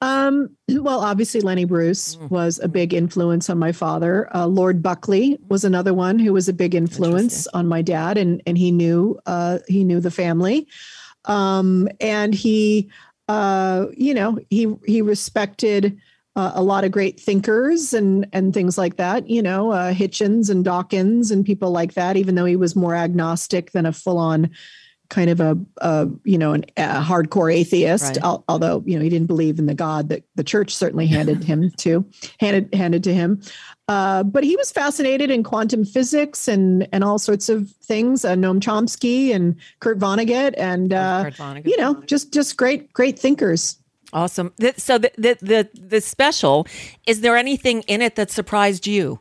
[0.02, 4.34] Um, well, obviously, Lenny Bruce was a big influence on my father.
[4.36, 8.42] Uh, Lord Buckley was another one who was a big influence on my dad, and
[8.46, 10.68] and he knew uh, he knew the family,
[11.26, 12.90] um, and he,
[13.28, 16.00] uh, you know, he he respected.
[16.36, 20.50] Uh, a lot of great thinkers and and things like that, you know, uh, Hitchens
[20.50, 22.16] and Dawkins and people like that.
[22.16, 24.50] Even though he was more agnostic than a full on
[25.10, 28.18] kind of a, a you know an, a hardcore atheist Right.
[28.24, 31.44] al- although you know he didn't believe in the god that the church certainly handed
[31.44, 32.06] him to
[32.40, 33.42] handed handed to him
[33.88, 38.36] uh, but he was fascinated in quantum physics and and all sorts of things uh,
[38.36, 41.66] noam chomsky and kurt vonnegut and uh, Kurt Vonnegut.
[41.68, 43.78] you know just just great great thinkers
[44.12, 44.52] Awesome.
[44.78, 46.66] So the, the the the special
[47.06, 49.20] is there anything in it that surprised you?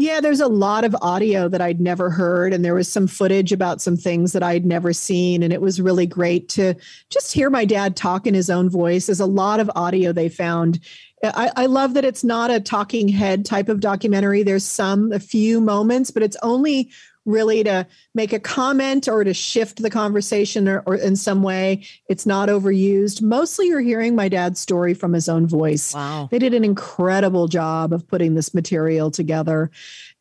[0.00, 3.52] Yeah, there's a lot of audio that I'd never heard, and there was some footage
[3.52, 5.42] about some things that I'd never seen.
[5.42, 6.74] And it was really great to
[7.10, 9.06] just hear my dad talk in his own voice.
[9.06, 10.80] There's a lot of audio they found.
[11.22, 14.42] I, I love that it's not a talking head type of documentary.
[14.42, 16.90] There's some, a few moments, but it's only
[17.30, 21.86] really to make a comment or to shift the conversation or, or in some way.
[22.08, 23.22] It's not overused.
[23.22, 25.94] Mostly you're hearing my dad's story from his own voice.
[25.94, 26.28] Wow.
[26.30, 29.70] They did an incredible job of putting this material together.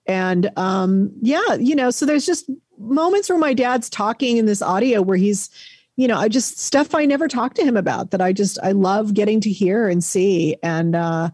[0.06, 4.62] And um, yeah, you know, so there's just moments where my dad's talking in this
[4.62, 5.50] audio where he's,
[5.98, 8.72] you know, I just stuff I never talked to him about that I just I
[8.72, 11.30] love getting to hear and see and uh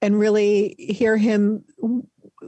[0.00, 1.64] and really hear him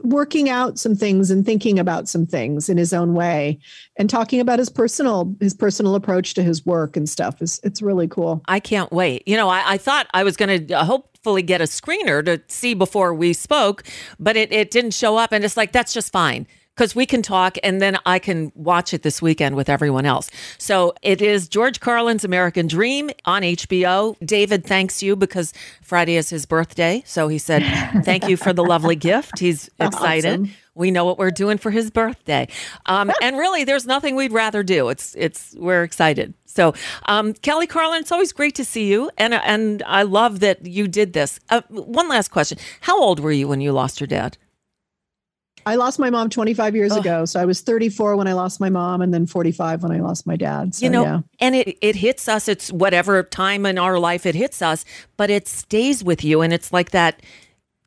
[0.03, 3.59] working out some things and thinking about some things in his own way
[3.97, 7.81] and talking about his personal his personal approach to his work and stuff is it's
[7.81, 9.27] really cool I can't wait.
[9.27, 12.41] You know, I, I thought I was going to uh, hopefully get a screener to
[12.47, 13.83] see before we spoke,
[14.19, 15.31] but it, it didn't show up.
[15.31, 16.47] And it's like, that's just fine
[16.79, 20.31] because we can talk and then I can watch it this weekend with everyone else.
[20.57, 24.15] So it is George Carlin's American Dream on HBO.
[24.25, 27.03] David thanks you because Friday is his birthday.
[27.05, 27.63] So he said,
[28.05, 29.39] thank you for the lovely gift.
[29.39, 30.39] He's excited.
[30.39, 30.51] Awesome.
[30.73, 32.47] We know what we're doing for his birthday.
[32.85, 34.87] Um, and really, there's nothing we'd rather do.
[34.87, 36.33] It's, it's, we're excited.
[36.45, 36.73] So,
[37.07, 40.87] um, Kelly Carlin, it's always great to see you, and and I love that you
[40.87, 41.39] did this.
[41.49, 44.37] Uh, one last question: How old were you when you lost your dad?
[45.65, 46.99] I lost my mom 25 years Ugh.
[46.99, 47.25] ago.
[47.25, 50.25] So I was 34 when I lost my mom and then 45 when I lost
[50.25, 50.75] my dad.
[50.75, 51.19] So you know, yeah.
[51.39, 52.47] and it it hits us.
[52.47, 54.85] It's whatever time in our life it hits us,
[55.17, 57.21] but it stays with you, and it's like that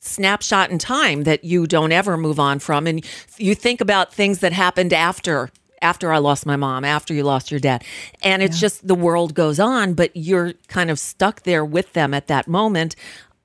[0.01, 3.05] snapshot in time that you don't ever move on from, and
[3.39, 5.51] you think about things that happened after.
[5.81, 7.83] After I lost my mom, after you lost your dad.
[8.23, 12.15] And it's just the world goes on, but you're kind of stuck there with them
[12.15, 12.95] at that moment.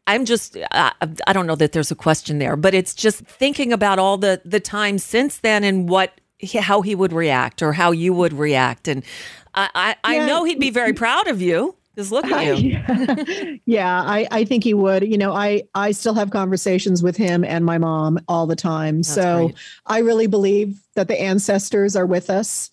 [0.07, 0.91] I'm just uh,
[1.27, 4.41] I don't know that there's a question there, but it's just thinking about all the
[4.45, 6.19] the time since then and what
[6.59, 9.03] how he would react or how you would react, and
[9.53, 11.75] I I, I know he'd be very proud of you.
[11.97, 13.59] Just look at you.
[13.65, 15.03] yeah, I, I think he would.
[15.03, 19.03] You know, I I still have conversations with him and my mom all the time.
[19.03, 19.55] so great.
[19.87, 22.69] I really believe that the ancestors are with us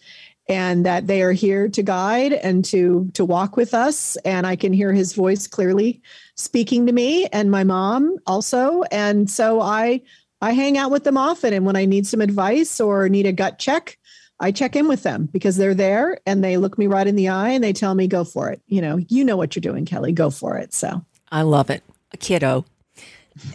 [0.46, 4.16] and that they are here to guide and to to walk with us.
[4.26, 6.02] And I can hear his voice clearly
[6.36, 8.82] speaking to me and my mom also.
[8.90, 10.02] And so I
[10.40, 11.54] I hang out with them often.
[11.54, 13.96] And when I need some advice or need a gut check,
[14.40, 17.28] I check in with them because they're there and they look me right in the
[17.28, 18.60] eye and they tell me, go for it.
[18.66, 20.12] You know, you know what you're doing, Kelly.
[20.12, 20.74] Go for it.
[20.74, 22.64] So I love it, a kiddo.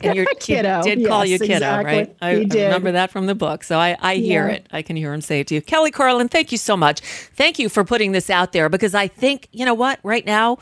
[0.04, 1.86] And you're, Kiddo, did call yes, you kiddo, exactly.
[2.00, 2.16] right?
[2.22, 3.64] I, I remember that from the book.
[3.64, 4.56] So I, I hear Yeah.
[4.56, 4.68] it.
[4.72, 5.62] I can hear him say it to you.
[5.62, 7.00] Kelly Carlin, thank you so much.
[7.00, 10.58] Thank you for putting this out there because I think, you know what, right now,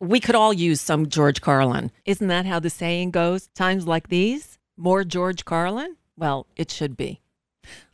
[0.00, 1.90] we could all use some George Carlin.
[2.04, 3.48] Isn't that how the saying goes?
[3.54, 5.96] Times like these, more George Carlin?
[6.16, 7.20] Well, it should be.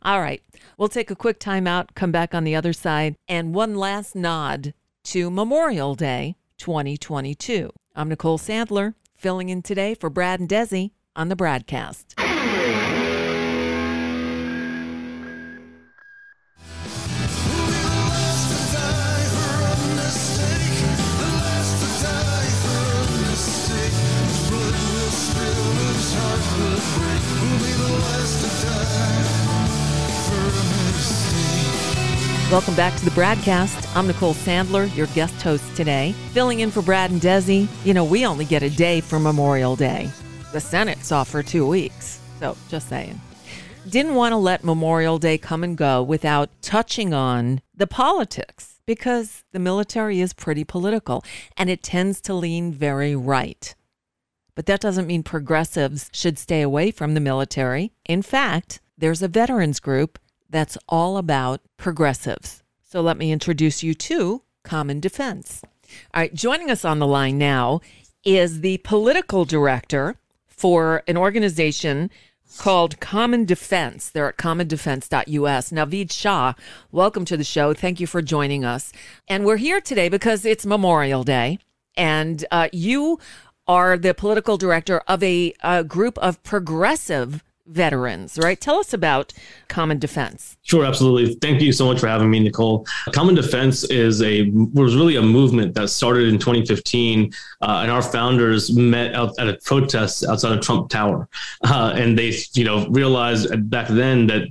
[0.01, 0.41] All right.
[0.77, 4.15] We'll take a quick time out, come back on the other side, and one last
[4.15, 4.73] nod
[5.05, 7.71] to Memorial Day 2022.
[7.95, 12.24] I'm Nicole Sandler, filling in today for Brad and Desi on the BradCast.
[32.51, 33.95] Welcome back to the BradCast.
[33.97, 36.11] I'm Nicole Sandler, your guest host today.
[36.31, 37.67] Filling in for Brad and Desi.
[37.83, 40.11] You know, we only get a day for Memorial Day.
[40.51, 42.21] The Senate's off for two weeks.
[42.39, 43.19] So, just saying.
[43.89, 49.43] Didn't want to let Memorial Day come and go without touching on the politics because
[49.51, 51.23] the military is pretty political
[51.57, 53.73] and it tends to lean very right.
[54.53, 57.91] But that doesn't mean progressives should stay away from the military.
[58.05, 60.19] In fact, there's a veterans group
[60.55, 62.63] that's all about progressives.
[62.83, 65.61] So let me introduce you to Common Defense.
[66.13, 67.81] All right, joining us on the line now
[68.23, 70.15] is the political director
[70.47, 72.09] for an organization
[72.57, 74.09] called Common Defense.
[74.09, 75.71] They're at commondefense.us.
[75.71, 76.53] Naveed Shah,
[76.91, 77.73] welcome to the show.
[77.73, 78.93] Thank you for joining us.
[79.27, 81.59] And we're here today because it's Memorial Day,
[81.97, 83.19] and uh, you
[83.67, 88.59] are the political director of a, a group of progressive veterans, right?
[88.59, 89.33] Tell us about
[89.67, 90.57] Common Defense.
[90.63, 91.35] Sure, absolutely.
[91.35, 92.85] Thank you so much for having me, Nicole.
[93.11, 98.01] Common Defense is a was really a movement that started in 2015, uh, and our
[98.01, 101.27] founders met out at a protest outside of Trump Tower,
[101.63, 104.47] uh, and they, you know, realized back then that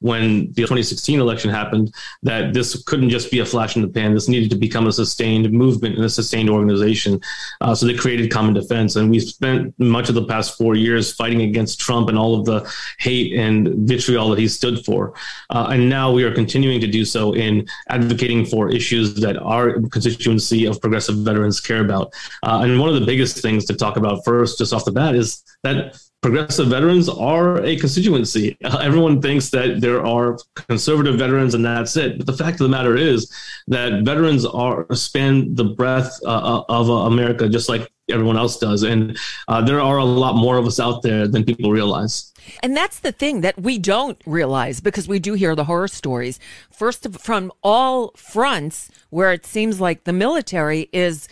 [0.00, 1.92] when the 2016 election happened
[2.22, 4.12] that this couldn't just be a flash in the pan.
[4.12, 7.20] This needed to become a sustained movement and a sustained organization.
[7.60, 11.12] Uh, so they created Common Defense, and we spent much of the past four years
[11.12, 15.14] fighting against Trump and all of the hate and vitriol that he stood for.
[15.50, 19.80] Uh, and now we are continuing to do so in advocating for issues that our
[19.88, 22.12] constituency of progressive veterans care about.
[22.42, 25.14] Uh, and one of the biggest things to talk about first, just off the bat,
[25.14, 28.56] is that progressive veterans are a constituency.
[28.64, 32.18] Everyone thinks that there are conservative veterans and that's it.
[32.18, 33.32] But the fact of the matter is
[33.68, 38.58] that veterans are span the breadth uh, uh of uh, America just like everyone else
[38.58, 38.82] does.
[38.82, 42.32] And uh, there are a lot more of us out there than people realize.
[42.62, 46.38] And that's the thing that we don't realize because we do hear the horror stories.
[46.70, 51.28] First, from all fronts, where it seems like the military is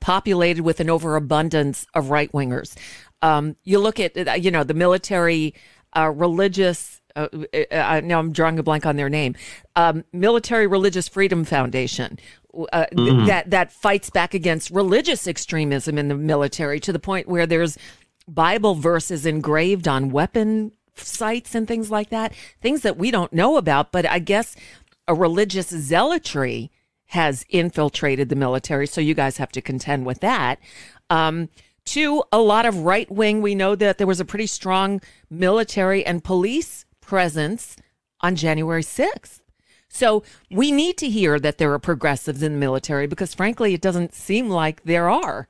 [0.00, 2.76] populated with an overabundance of right wingers.
[3.22, 5.54] Um, you look at, uh, you know, the military,
[5.96, 9.36] uh, religious, uh, uh, uh, now I'm drawing a blank on their name,
[9.76, 12.18] um, Military Religious Freedom Foundation.
[12.72, 13.24] Uh, mm-hmm.
[13.24, 17.78] that that fights back against religious extremism in the military to the point where there's
[18.28, 23.56] Bible verses engraved on weapon sights and things like that, things that we don't know
[23.56, 23.90] about.
[23.90, 24.54] But I guess
[25.08, 26.70] a religious zealotry
[27.06, 30.58] has infiltrated the military, so you guys have to contend with that.
[31.10, 31.48] Um,
[31.84, 33.42] Two, a lot of right wing.
[33.42, 37.76] We know that there was a pretty strong military and police presence
[38.20, 39.40] on January 6th.
[39.88, 43.82] So we need to hear that there are progressives in the military because, frankly, it
[43.82, 45.48] doesn't seem like there are.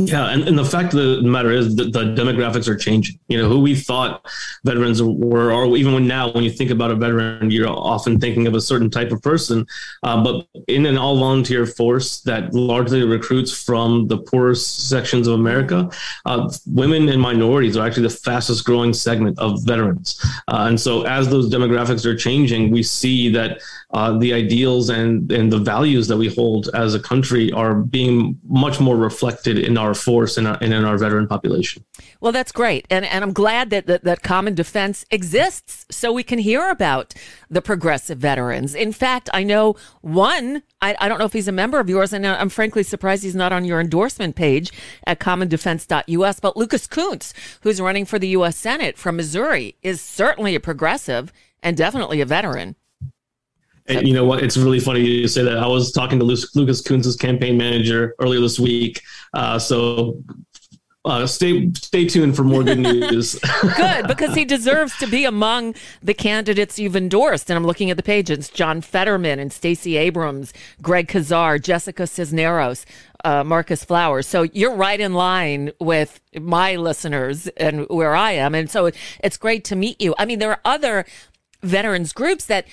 [0.00, 3.18] Yeah, and, and the fact of the matter is that the demographics are changing.
[3.26, 4.24] You know, who we thought
[4.64, 8.46] veterans were, or even when now, when you think about a veteran, you're often thinking
[8.46, 9.66] of a certain type of person.
[10.04, 15.34] Uh, but in an all volunteer force that largely recruits from the poorest sections of
[15.34, 15.90] America,
[16.26, 20.24] uh, women and minorities are actually the fastest growing segment of veterans.
[20.46, 23.60] Uh, and so, as those demographics are changing, we see that
[23.90, 28.38] uh, the ideals and, and the values that we hold as a country are being
[28.46, 31.82] much more reflected in our force and, our, and in our veteran population.
[32.20, 32.86] Well, that's great.
[32.90, 37.14] And, and I'm glad that, that, that Common Defense exists so we can hear about
[37.48, 38.74] the progressive veterans.
[38.74, 42.12] In fact, I know one, I, I don't know if he's a member of yours,
[42.12, 44.70] and I'm frankly surprised he's not on your endorsement page
[45.06, 47.32] at commondefense.us, but Lucas Kunce,
[47.62, 48.58] who's running for the U.S.
[48.58, 51.32] Senate from Missouri, is certainly a progressive
[51.62, 52.76] and definitely a veteran.
[53.88, 54.42] And you know what?
[54.42, 55.58] It's really funny you say that.
[55.58, 59.02] I was talking to Lucas Kunce's campaign manager earlier this week.
[59.32, 60.22] Uh, so
[61.04, 63.38] uh, stay stay tuned for more good news.
[63.76, 67.50] good, because he deserves to be among the candidates you've endorsed.
[67.50, 68.30] And I'm looking at the page.
[68.30, 72.84] It's John Fetterman and Stacey Abrams, Greg Casar, Jessica Cisneros,
[73.24, 74.26] uh, Marcus Flowers.
[74.26, 78.54] So you're right in line with my listeners and where I am.
[78.54, 78.90] And so
[79.24, 80.14] it's great to meet you.
[80.18, 81.06] I mean, there are other
[81.62, 82.66] veterans groups that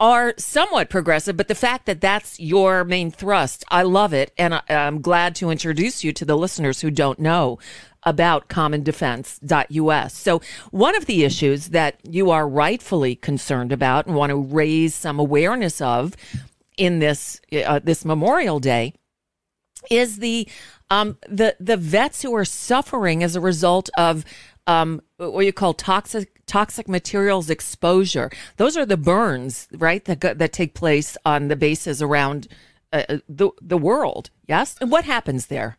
[0.00, 4.32] are somewhat progressive, but the fact that that's your main thrust, I love it.
[4.38, 7.58] And I, am glad to introduce you to the listeners who don't know
[8.02, 10.14] about commondefense.us.
[10.14, 10.40] So,
[10.70, 15.18] one of the issues that you are rightfully concerned about and want to raise some
[15.18, 16.16] awareness of
[16.78, 18.94] in this uh, this Memorial Day
[19.90, 20.48] is the
[20.88, 24.24] um, the the vets who are suffering as a result of
[24.66, 28.28] um, what you call toxic toxic materials exposure.
[28.56, 32.48] Those are the burns, right, that that take place on the bases around
[32.92, 34.30] uh, uh, the the world.
[34.48, 35.78] Yes, and what happens there?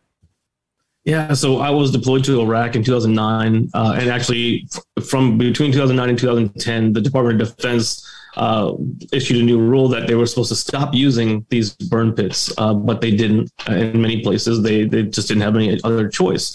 [1.04, 4.68] Yeah, so I was deployed to Iraq in 2009, uh, and actually,
[5.04, 8.74] from between 2009 and 2010, the Department of Defense uh,
[9.12, 12.74] issued a new rule that they were supposed to stop using these burn pits, uh,
[12.74, 13.50] but they didn't.
[13.68, 16.54] In many places, they they just didn't have any other choice.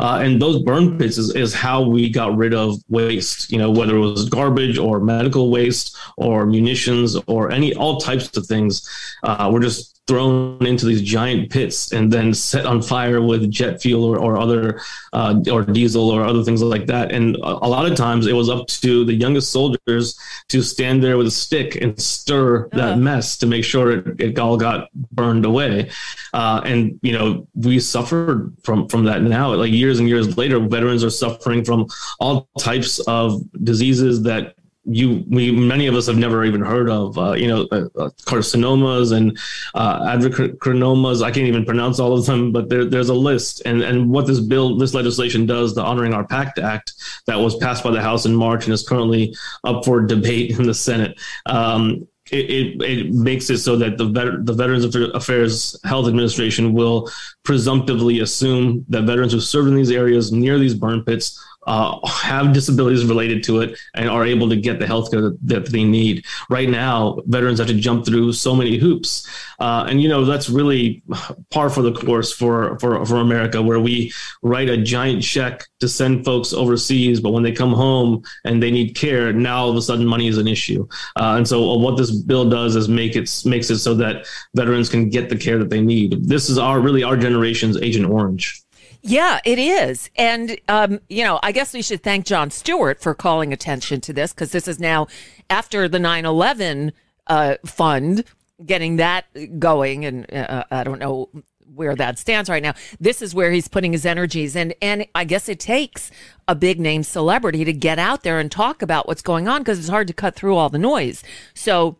[0.00, 3.50] Uh, and those burn pits is, is how we got rid of waste.
[3.50, 8.36] You know, whether it was garbage or medical waste or munitions or any all types
[8.36, 8.88] of things.
[9.22, 13.80] Uh, we're just thrown into these giant pits and then set on fire with jet
[13.80, 14.80] fuel or, or other
[15.14, 17.10] uh, or diesel or other things like that.
[17.10, 21.16] And a, lot of times it was up to the youngest soldiers to stand there
[21.16, 22.96] with a stick and stir that uh-huh.
[22.96, 25.90] mess to make sure it, it all got burned away.
[26.34, 29.54] Uh, and you know we suffered from from that now.
[29.54, 31.86] Like years and years later veterans are suffering from
[32.20, 37.16] all types of diseases that you we many of us have never even heard of
[37.18, 39.38] uh, you know uh, uh, carcinomas and
[39.74, 43.62] uh, adenocarcinomas i can't even pronounce all of them but there, there's a list.
[43.64, 46.92] And and what this bill this legislation does the honoring our pact act
[47.26, 50.66] that was passed by the house in march and is currently up for debate in
[50.66, 55.78] the senate um, it, it, it, makes it so that the, vet, the Veterans Affairs
[55.84, 57.10] Health Administration will
[57.42, 62.52] presumptively assume that veterans who served in these areas near these burn pits uh, have
[62.52, 65.84] disabilities related to it and are able to get the health care that, that, they
[65.84, 66.24] need.
[66.50, 69.26] Right now, veterans have to jump through so many hoops,
[69.58, 71.02] uh, and you know that's really
[71.50, 74.12] par for the course for, for for America, where we
[74.42, 78.70] write a giant check to send folks overseas, but when they come home and they
[78.70, 80.86] need care, now all of a sudden money is an issue.
[81.16, 84.26] Uh, and so, uh, what this bill does is make it makes it so that
[84.54, 86.28] veterans can get the care that they need.
[86.28, 88.63] This is our really our generation's Agent Orange.
[89.06, 90.08] Yeah, it is.
[90.16, 94.14] And, um, you know, I guess we should thank Jon Stewart for calling attention to
[94.14, 95.08] this because this is now
[95.50, 96.90] after the 9 11
[97.26, 98.24] uh, fund,
[98.64, 99.26] getting that
[99.58, 100.06] going.
[100.06, 101.28] And uh, I don't know
[101.74, 102.72] where that stands right now.
[102.98, 104.56] This is where he's putting his energies.
[104.56, 106.10] And, and I guess it takes
[106.48, 109.78] a big name celebrity to get out there and talk about what's going on because
[109.78, 111.22] it's hard to cut through all the noise.
[111.52, 111.98] So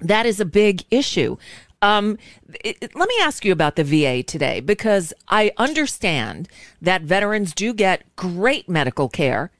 [0.00, 1.36] that is a big issue.
[1.80, 2.18] Um,
[2.64, 6.48] it, let me ask you about the VA today because I understand
[6.82, 9.52] that veterans do get great medical care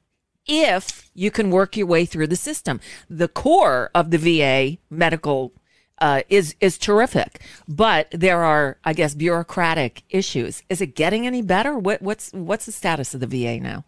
[0.46, 2.80] if you can work your way through the system.
[3.08, 5.52] The core of the VA medical
[6.00, 10.62] uh, is is terrific, but there are, I guess, bureaucratic issues.
[10.68, 11.76] Is it getting any better?
[11.76, 13.84] What, what's what's the status of the VA now?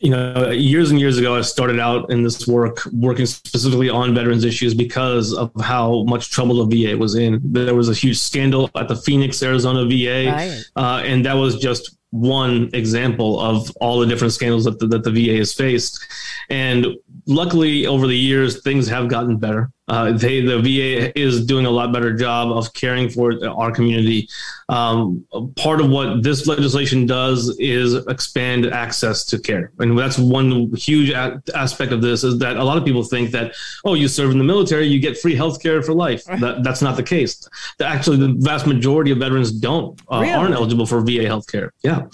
[0.00, 4.14] You know, years and years ago, I started out in this work working specifically on
[4.14, 7.40] veterans issues because of how much trouble the VA was in.
[7.42, 10.62] There was a huge scandal at the Phoenix, Arizona VA, right.
[10.76, 15.04] uh, and that was just one example of all the different scandals that the, that
[15.04, 16.04] the VA has faced.
[16.50, 16.86] And
[17.26, 19.70] luckily, over the years, things have gotten better.
[19.86, 24.28] Uh, they, the VA is doing a lot better job of caring for our community.
[24.70, 25.26] Um,
[25.56, 31.10] part of what this legislation does is expand access to care, and that's one huge
[31.10, 32.24] a- aspect of this.
[32.24, 33.54] Is that a lot of people think that
[33.84, 36.24] oh, you serve in the military, you get free health care for life.
[36.24, 37.46] That, that's not the case.
[37.82, 40.32] Actually, the vast majority of veterans don't uh, really?
[40.32, 41.74] aren't eligible for VA health care.
[41.82, 42.06] Yeah,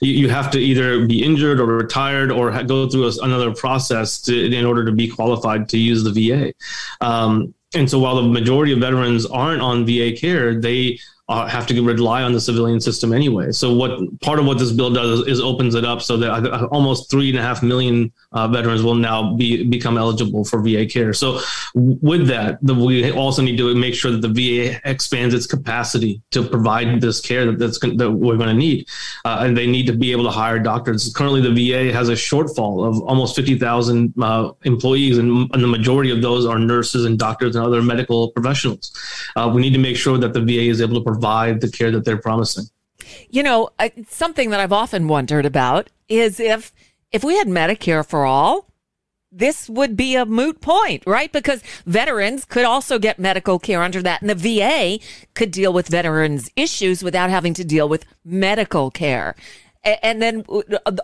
[0.00, 3.54] you, you, have to either be injured or retired or ha- go through a, another
[3.54, 6.54] process to, in order to be qualified to use the VA.
[7.02, 10.98] Um, Um, and so while the majority of veterans aren't on VA care, they
[11.28, 13.52] uh, have to rely on the civilian system anyway.
[13.52, 17.10] So what part of what this bill does is, opens it up so that almost
[17.10, 21.12] three and a half million uh, veterans will now be become eligible for VA care.
[21.12, 21.40] So
[21.74, 26.20] with that, the, we also need to make sure that the VA expands its capacity
[26.32, 28.88] to provide this care that that's that we're going to need,
[29.24, 31.12] uh, and they need to be able to hire doctors.
[31.14, 35.68] Currently, the VA has a shortfall of almost fifty thousand uh, employees, and, and, the
[35.68, 38.92] majority of those are nurses and doctors and other medical professionals.
[39.36, 41.70] Uh, we need to make sure that the VA is able to provide provide the
[41.70, 42.64] care that they're promising.
[43.30, 43.70] You know,
[44.08, 46.72] something that I've often wondered about is if
[47.10, 48.70] if we had Medicare for all,
[49.32, 51.32] this would be a moot point, right?
[51.32, 54.98] Because veterans could also get medical care under that, and the VA
[55.34, 59.34] could deal with veterans' issues without having to deal with medical care.
[59.84, 60.44] And then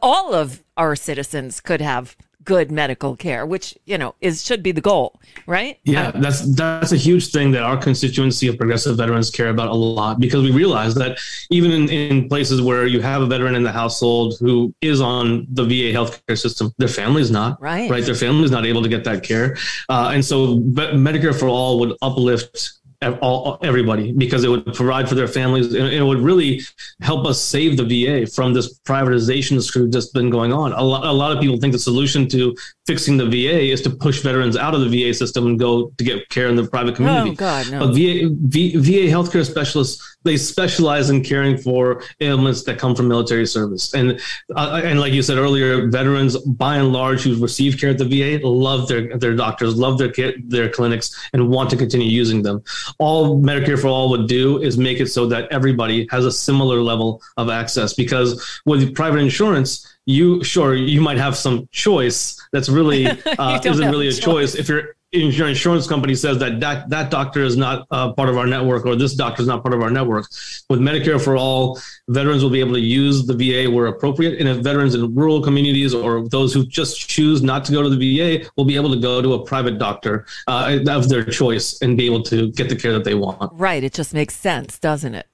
[0.02, 4.72] all of our citizens could have good medical care, which you know is should be
[4.72, 5.78] the goal, right?
[5.84, 9.74] Yeah, that's that's a huge thing that our constituency of progressive veterans care about a
[9.74, 11.18] lot because we realize that
[11.50, 15.46] even in, in places where you have a veteran in the household who is on
[15.50, 17.90] the VA healthcare system, their family is not right.
[17.90, 19.56] Right, their family is not able to get that care,
[19.88, 22.72] uh, and so Medicare for all would uplift
[23.20, 26.60] all, everybody because it would provide for their families and it would really
[27.00, 30.72] help us save the VA from this privatization screw that's been going on.
[30.72, 32.54] A lot, a lot of people think the solution to
[32.86, 36.04] fixing the VA is to push veterans out of the VA system and go to
[36.04, 37.30] get care in the private community.
[37.30, 37.78] Oh God, no.
[37.80, 43.08] But VA, v, VA healthcare specialists they specialize in caring for ailments that come from
[43.08, 44.20] military service, and
[44.56, 48.04] uh, and like you said earlier, veterans by and large who receive care at the
[48.04, 52.42] VA love their their doctors, love their care, their clinics, and want to continue using
[52.42, 52.62] them.
[52.98, 56.80] All Medicare for All would do is make it so that everybody has a similar
[56.80, 62.68] level of access, because with private insurance you sure you might have some choice that's
[62.68, 63.06] really
[63.38, 64.52] uh, isn't really a choice.
[64.52, 68.28] choice if your your insurance company says that that, that doctor is not uh, part
[68.28, 70.26] of our network or this doctor is not part of our network.
[70.68, 74.40] With Medicare for all, veterans will be able to use the VA where appropriate.
[74.40, 77.88] And if veterans in rural communities or those who just choose not to go to
[77.88, 81.80] the VA will be able to go to a private doctor uh, of their choice
[81.80, 83.52] and be able to get the care that they want.
[83.54, 83.84] Right.
[83.84, 85.26] It just makes sense, doesn't it?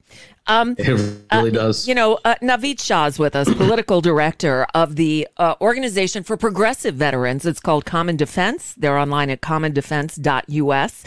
[0.51, 1.87] Um, It really does.
[1.87, 6.37] You know, uh, Naveed Shah is with us, political director of the uh, Organization for
[6.37, 7.47] Progressive Veterans.
[7.47, 8.75] It's called Common Defense.
[8.77, 11.05] They're online at commondefense.us.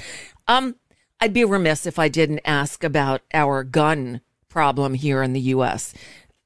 [0.48, 0.76] Um,
[1.20, 5.94] I'd be remiss if I didn't ask about our gun problem here in the U.S.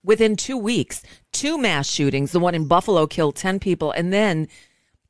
[0.04, 2.32] Within two weeks, two mass shootings.
[2.32, 4.48] The one in Buffalo killed 10 people, and then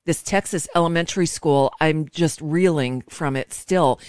[0.03, 1.71] this Texas elementary school.
[1.79, 3.99] I'm just reeling from it still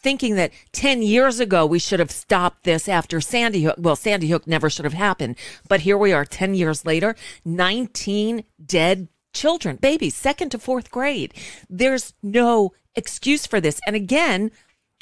[0.00, 3.76] thinking that 10 years ago we should have stopped this after Sandy Hook.
[3.78, 5.36] Well, Sandy Hook never should have happened.
[5.68, 11.34] But here we are 10 years later, 19 dead children, babies, second to fourth grade.
[11.68, 13.80] There's no excuse for this.
[13.86, 14.50] And again,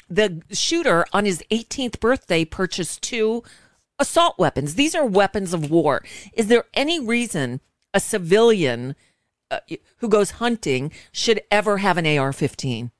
[0.09, 3.43] the shooter on his 18th birthday purchased two
[3.99, 4.75] assault weapons.
[4.75, 6.03] These are weapons of war.
[6.33, 7.61] Is there any reason
[7.93, 8.95] a civilian
[9.49, 9.59] uh,
[9.97, 12.91] who goes hunting should ever have an AR 15?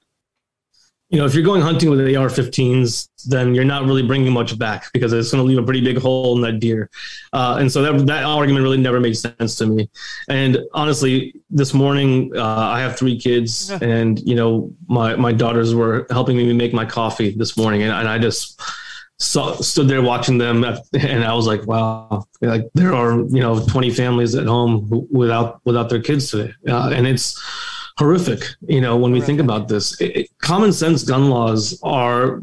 [1.10, 4.92] You know, if you're going hunting with AR-15s, then you're not really bringing much back
[4.92, 6.90] because it's going to leave a pretty big hole in that deer.
[7.32, 9.90] Uh, and so that that argument really never made sense to me.
[10.28, 15.74] And honestly, this morning uh, I have three kids, and you know, my my daughters
[15.74, 18.62] were helping me make my coffee this morning, and, and I just
[19.18, 23.66] saw, stood there watching them, and I was like, wow, like there are you know
[23.66, 27.42] 20 families at home without without their kids today, uh, and it's
[27.98, 30.00] horrific you know when we think about this.
[30.00, 32.42] It, it, common sense gun laws are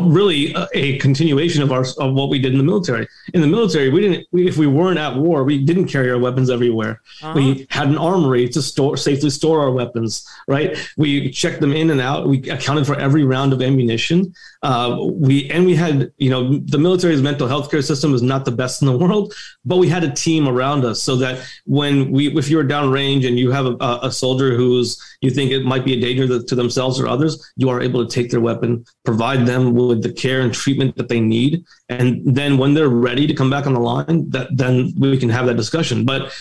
[0.00, 3.06] really a, a, continuation of our of what we did in the military.
[3.32, 6.18] In the military we didn't we, if we weren't at war we didn't carry our
[6.18, 7.00] weapons everywhere.
[7.22, 7.32] Uh-huh.
[7.34, 10.76] we had an armory to store safely store our weapons right?
[10.96, 12.26] We checked them in and out.
[12.26, 16.78] We accounted for every round of ammunition uh, we and we had you know the
[16.78, 19.32] military's mental health care system is not the best in the world
[19.64, 23.38] but we had a team around us so that when we if you're downrange and
[23.38, 27.00] you have a, a soldier who's you think it might be a danger to themselves
[27.00, 30.54] or others, you are able to take their weapon, provide them with the care and
[30.54, 34.30] treatment that they need, and then when they're ready to come back on the line,
[34.30, 36.04] that then we can have that discussion.
[36.04, 36.32] But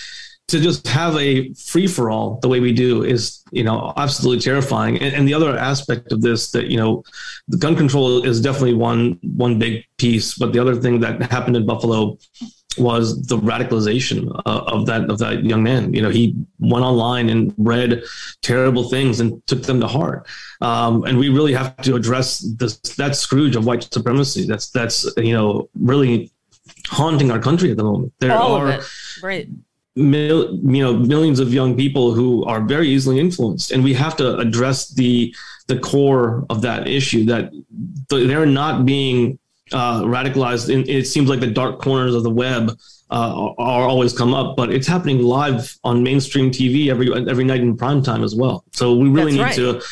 [0.47, 4.41] to just have a free for all the way we do is you know absolutely
[4.41, 7.03] terrifying and, and, the other aspect of this that you know
[7.49, 11.55] the gun control is definitely one one big piece but the other thing that happened
[11.55, 12.17] in buffalo
[12.77, 15.93] was the radicalization uh, of that of that young man.
[15.93, 18.03] You know, he went online and read
[18.41, 20.27] terrible things and took them to heart.
[20.61, 24.45] Um, and we really have to address this that Scrooge of white supremacy.
[24.45, 26.31] That's that's you know really
[26.87, 28.13] haunting our country at the moment.
[28.19, 28.65] There All are
[29.23, 29.47] right.
[29.97, 34.15] Mil, you know millions of young people who are very easily influenced, and we have
[34.17, 35.33] to address the
[35.67, 37.51] the core of that issue that
[38.09, 39.39] they're not being
[39.73, 40.69] uh, radicalized.
[40.69, 42.77] In, it seems like the dark corners of the web
[43.09, 47.61] uh, are always come up, but it's happening live on mainstream TV every every night
[47.61, 48.63] in prime time as well.
[48.73, 49.81] So we really That's need right.
[49.81, 49.87] to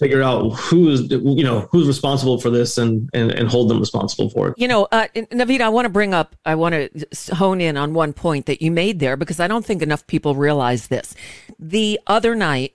[0.00, 3.78] figure out who is you know who's responsible for this and and, and hold them
[3.78, 7.34] responsible for it you know uh, naveed i want to bring up i want to
[7.34, 10.34] hone in on one point that you made there because i don't think enough people
[10.34, 11.14] realize this
[11.58, 12.72] the other night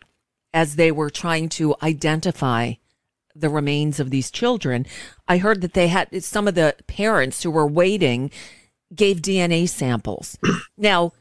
[0.54, 2.74] as they were trying to identify
[3.36, 4.86] the remains of these children,
[5.28, 8.32] I heard that they had some of the parents who were waiting
[8.94, 10.38] gave DNA samples.
[10.78, 11.12] now,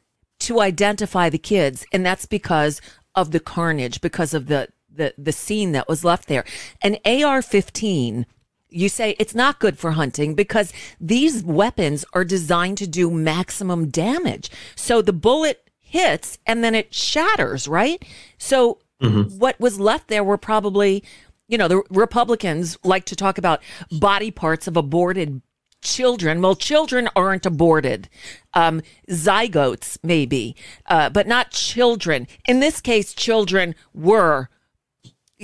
[0.40, 2.80] to identify the kids, and that's because
[3.14, 6.44] of the carnage, because of the the the scene that was left there.
[6.82, 8.24] An AR-15
[8.70, 13.88] you say it's not good for hunting because these weapons are designed to do maximum
[13.88, 14.50] damage.
[14.74, 18.04] So the bullet hits and then it shatters, right?
[18.36, 19.38] So mm-hmm.
[19.38, 21.04] what was left there were probably
[21.46, 25.42] you know, the Republicans like to talk about body parts of aborted
[25.82, 26.40] children.
[26.40, 28.08] Well, children aren't aborted.
[28.54, 28.80] Um,
[29.10, 32.26] zygotes, maybe, uh, but not children.
[32.48, 34.48] In this case, children were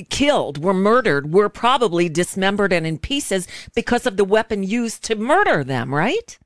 [0.04, 5.16] killed, were murdered, were probably dismembered and in pieces because of the weapon used to
[5.16, 6.38] murder them, right?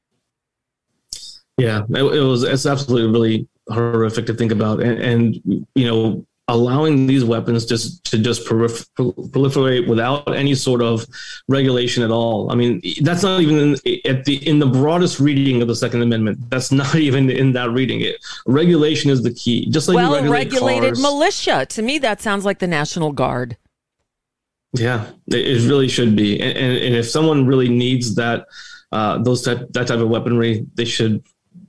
[1.58, 4.82] Yeah, it, it was, it's absolutely really horrific to think about.
[4.82, 11.06] And, and you know, allowing these weapons just to just proliferate without any sort of
[11.48, 12.52] regulation at all.
[12.52, 16.02] I mean, that's not even in, at the in the broadest reading of the Second
[16.02, 16.38] Amendment.
[16.50, 18.00] That's not even in that reading.
[18.02, 18.16] It
[18.46, 19.70] regulation is the key.
[19.70, 21.02] Just like well regulated cars.
[21.02, 21.66] militia.
[21.70, 23.56] To me, that sounds like the National Guard.
[24.76, 26.40] Yeah, it really should be.
[26.40, 28.46] And, and, and if someone really needs that,
[28.90, 31.24] uh, those type that type of weaponry, they should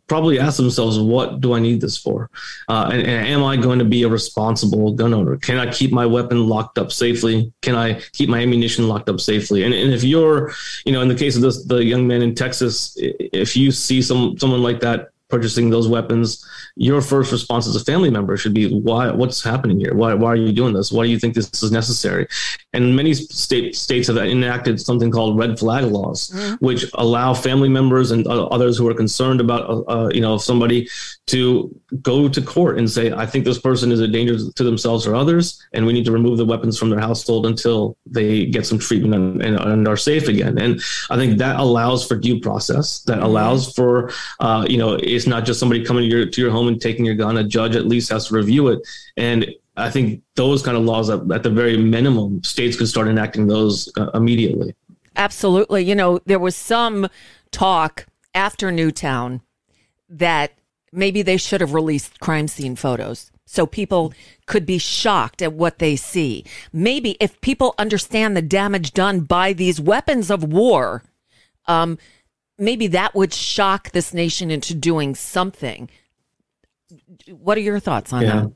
[0.08, 2.30] probably ask themselves, what do I need this for?
[2.68, 5.38] Uh, and, and, am I going to be a responsible gun owner?
[5.38, 7.52] Can I keep my weapon locked up safely?
[7.62, 9.64] Can I keep my ammunition locked up safely?
[9.64, 10.52] And, and if you're,
[10.86, 14.02] you know, in the case of this, the young man in Texas, if you see
[14.02, 16.46] some someone like that purchasing those weapons,
[16.76, 19.10] your first response as a family member should be, "Why?
[19.12, 19.94] What's happening here?
[19.94, 20.14] Why?
[20.14, 20.92] Why are you doing this?
[20.92, 22.28] Why do you think this is necessary?"
[22.74, 26.56] And many state states have enacted something called red flag laws, mm-hmm.
[26.66, 30.38] which allow family members and uh, others who are concerned about, uh, uh, you know,
[30.38, 30.90] somebody
[31.28, 35.08] to go to court and say, "I think this person is a danger to themselves
[35.08, 38.66] or others, and we need to remove the weapons from their household until they get
[38.66, 42.42] some treatment and, and, and are safe again." And I think that allows for due
[42.42, 43.00] process.
[43.04, 43.26] That mm-hmm.
[43.26, 44.12] allows for,
[44.42, 47.16] uh, you know it's not just somebody coming to your to your home taking your
[47.16, 47.38] gun.
[47.38, 48.80] A judge at least has to review it,
[49.18, 49.46] and
[49.78, 53.48] I think those kind of laws, at, at the very minimum, states could start enacting
[53.48, 54.74] those uh, immediately.
[55.16, 55.84] Absolutely.
[55.84, 57.10] You know, there was some
[57.52, 59.42] talk after Newtown
[60.10, 60.54] that
[60.92, 64.14] maybe they should have released crime scene photos so people
[64.46, 66.44] could be shocked at what they see.
[66.74, 71.04] Maybe if people understand the damage done by these weapons of war,
[71.68, 71.98] um,
[72.58, 75.90] maybe that would shock this nation into doing something.
[77.30, 78.42] What are your thoughts on yeah.
[78.42, 78.52] that?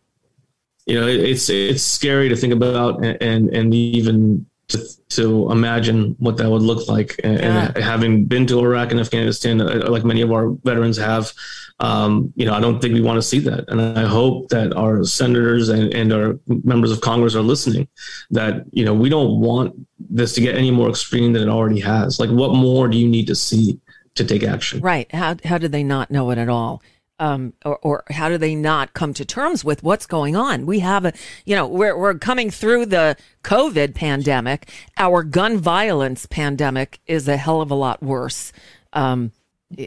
[0.86, 4.80] You know, it's it's scary to think about and and, even to,
[5.10, 7.20] to imagine what that would look like.
[7.24, 7.72] And, yeah.
[7.76, 11.32] and having been to Iraq and Afghanistan, uh, like many of our veterans have,
[11.80, 13.66] um, you know, I don't think we want to see that.
[13.70, 17.88] And I hope that our senators and, and our members of Congress are listening
[18.32, 21.80] that, you know, we don't want this to get any more extreme than it already
[21.82, 22.20] has.
[22.20, 23.80] Like, what more do you need to see?
[24.16, 24.82] to take action.
[24.82, 25.14] Right.
[25.14, 26.82] How, how did they not know it at all?
[27.20, 30.65] Um, or, or how do they not come to terms with what's going on?
[30.65, 31.11] We have a,
[31.45, 34.72] you know, we're, we're coming through the COVID pandemic.
[34.97, 38.53] Our gun violence pandemic is a hell of a lot worse.
[38.93, 39.34] Um,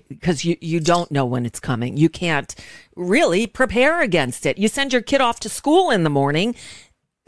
[0.08, 1.96] because you, you don't know when it's coming.
[1.96, 2.54] You can't
[2.94, 4.58] really prepare against it.
[4.58, 6.54] You send your kid off to school in the morning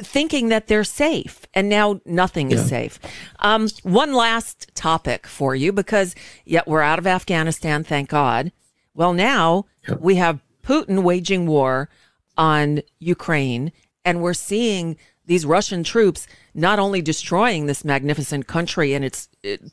[0.00, 2.56] thinking that they're safe and now nothing yeah.
[2.56, 2.98] is safe.
[3.40, 8.52] Um, one last topic for you because yet we're out of Afghanistan, thank God.
[8.94, 10.00] Well, now yep.
[10.00, 11.88] we have Putin waging war
[12.36, 13.72] on Ukraine
[14.04, 19.28] and we're seeing these Russian troops not only destroying this magnificent country and its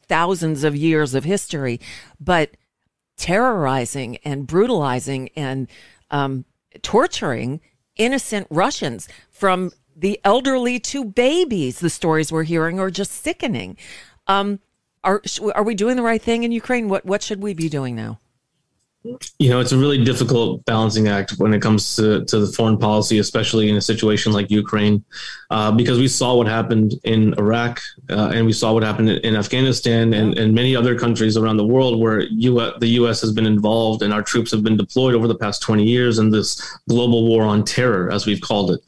[0.07, 1.79] thousands of years of history,
[2.19, 2.55] but
[3.17, 5.67] terrorizing and brutalizing and
[6.09, 6.45] um,
[6.81, 7.59] torturing
[7.97, 11.79] innocent Russians from the elderly to babies.
[11.79, 13.77] The stories we're hearing are just sickening.
[14.27, 14.59] Um,
[15.03, 15.21] are
[15.53, 16.87] are we doing the right thing in Ukraine?
[16.87, 18.20] What what should we be doing now?
[19.03, 22.77] You know, it's a really difficult balancing act when it comes to, to the foreign
[22.77, 25.03] policy, especially in a situation like Ukraine,
[25.49, 27.81] uh, because we saw what happened in Iraq
[28.11, 31.65] uh, and we saw what happened in Afghanistan and, and many other countries around the
[31.65, 33.21] world where US, the U.S.
[33.21, 36.29] has been involved and our troops have been deployed over the past 20 years in
[36.29, 38.81] this global war on terror, as we've called it.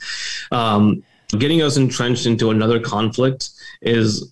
[0.51, 1.03] Um,
[1.39, 3.49] getting us entrenched into another conflict
[3.81, 4.31] is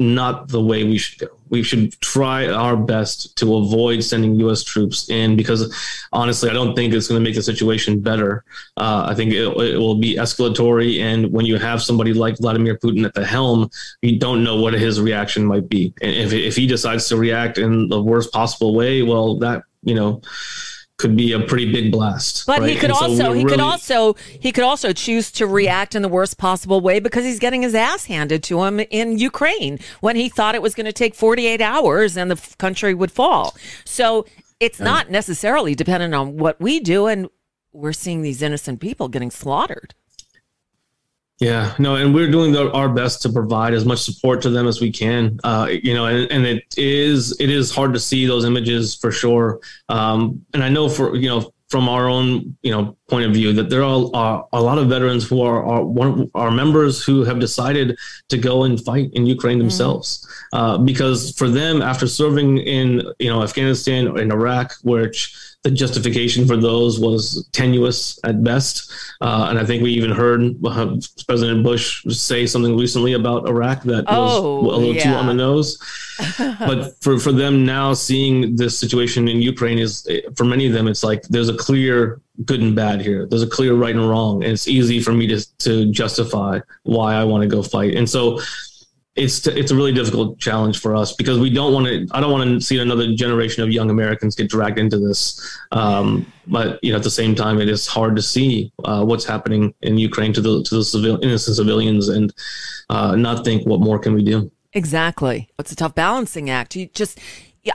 [0.00, 1.38] not the way we should go.
[1.50, 4.62] We should try our best to avoid sending U.S.
[4.62, 5.74] troops in because,
[6.12, 8.44] honestly, I don't think it's going to make the situation better.
[8.76, 12.76] Uh, I think it, it, will be escalatory, and when you have somebody like Vladimir
[12.76, 13.70] Putin at the helm,
[14.02, 15.92] you don't know what his reaction might be.
[16.00, 19.94] And if if he decides to react in the worst possible way, well, that you
[19.94, 20.22] know
[20.96, 22.46] could be a pretty big blast.
[22.46, 22.70] But right?
[22.70, 23.50] he could and also so he really...
[23.56, 27.38] could also he could also choose to react in the worst possible way because he's
[27.38, 30.92] getting his ass handed to him in Ukraine when he thought it was going to
[30.92, 33.56] take 48 hours and the country would fall.
[33.84, 34.24] So
[34.60, 37.28] it's not necessarily dependent on what we do and
[37.72, 39.94] we're seeing these innocent people getting slaughtered.
[41.44, 44.66] Yeah, no, and we're doing the, our best to provide as much support to them
[44.66, 45.38] as we can.
[45.44, 49.12] Uh, you know, and, and it is it is hard to see those images for
[49.12, 49.60] sure.
[49.90, 53.52] Um, and I know for you know from our own you know point of view
[53.52, 57.40] that there are, a lot of veterans who are are, one, are members who have
[57.40, 57.94] decided
[58.30, 59.68] to go and fight in Ukraine mm-hmm.
[59.68, 60.58] themselves mm.
[60.58, 65.70] uh, because for them after serving in you know Afghanistan or in Iraq, which the
[65.70, 68.92] justification for those was tenuous at best.
[69.22, 70.96] Uh, and I think we even heard uh,
[71.26, 75.04] President Bush say something recently about Iraq that oh, was a little yeah.
[75.04, 75.78] too on the nose.
[76.38, 80.06] but for, for them now seeing this situation in Ukraine is
[80.36, 83.26] for many of them, it's like there's a clear good and bad here.
[83.26, 84.44] There's a clear right and wrong.
[84.44, 87.94] And it's easy for me to, to justify why I want to go fight.
[87.94, 88.38] And so
[89.16, 92.06] it's it's a really difficult challenge for us because we don't want to.
[92.12, 95.40] I don't want to see another generation of young Americans get dragged into this.
[95.70, 99.24] Um, but you know, at the same time, it is hard to see uh, what's
[99.24, 102.34] happening in Ukraine to the to the civil, innocent civilians and
[102.90, 104.50] uh, not think what more can we do.
[104.72, 106.74] Exactly, it's a tough balancing act.
[106.74, 107.20] You just,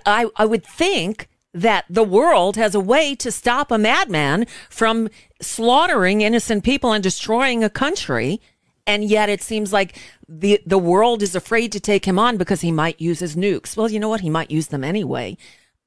[0.05, 5.09] I I would think that the world has a way to stop a madman from
[5.41, 8.41] slaughtering innocent people and destroying a country
[8.89, 9.95] and yet it seems like
[10.27, 13.77] the the world is afraid to take him on because he might use his nukes.
[13.77, 14.21] Well, you know what?
[14.21, 15.37] He might use them anyway.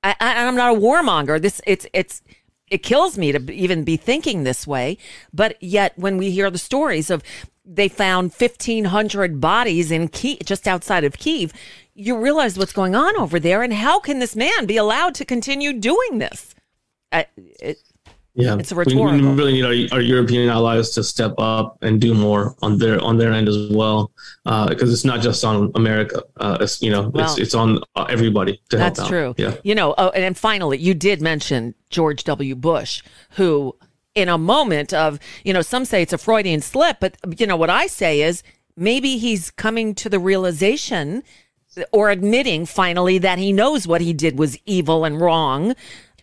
[0.04, 1.42] I, I, I'm not a warmonger.
[1.42, 2.22] This it's it's
[2.68, 4.98] it kills me to even be thinking this way.
[5.32, 7.24] But yet, when we hear the stories of
[7.64, 11.52] they found 1,500 bodies in Kiev, just outside of Kiev,
[11.94, 15.24] you realize what's going on over there, and how can this man be allowed to
[15.24, 16.54] continue doing this?
[17.12, 17.78] It,
[18.34, 19.30] yeah, it's a we, rhetorical.
[19.30, 22.98] we really need our, our European allies to step up and do more on their
[23.00, 24.10] on their end as well,
[24.44, 26.22] because it's not just on America.
[26.38, 29.08] Uh, it's you know Well, it's it's on uh, everybody to help That's out.
[29.08, 29.34] true.
[29.36, 29.56] Yeah.
[29.62, 32.54] You know, oh, and finally, you did mention George W.
[32.54, 33.02] Bush,
[33.32, 33.76] who,
[34.14, 37.56] in a moment of, you know, some say it's a Freudian slip, but, you know,
[37.56, 38.42] what I say is
[38.76, 41.22] maybe he's coming to the realization
[41.92, 45.74] or admitting finally that he knows what he did was evil and wrong.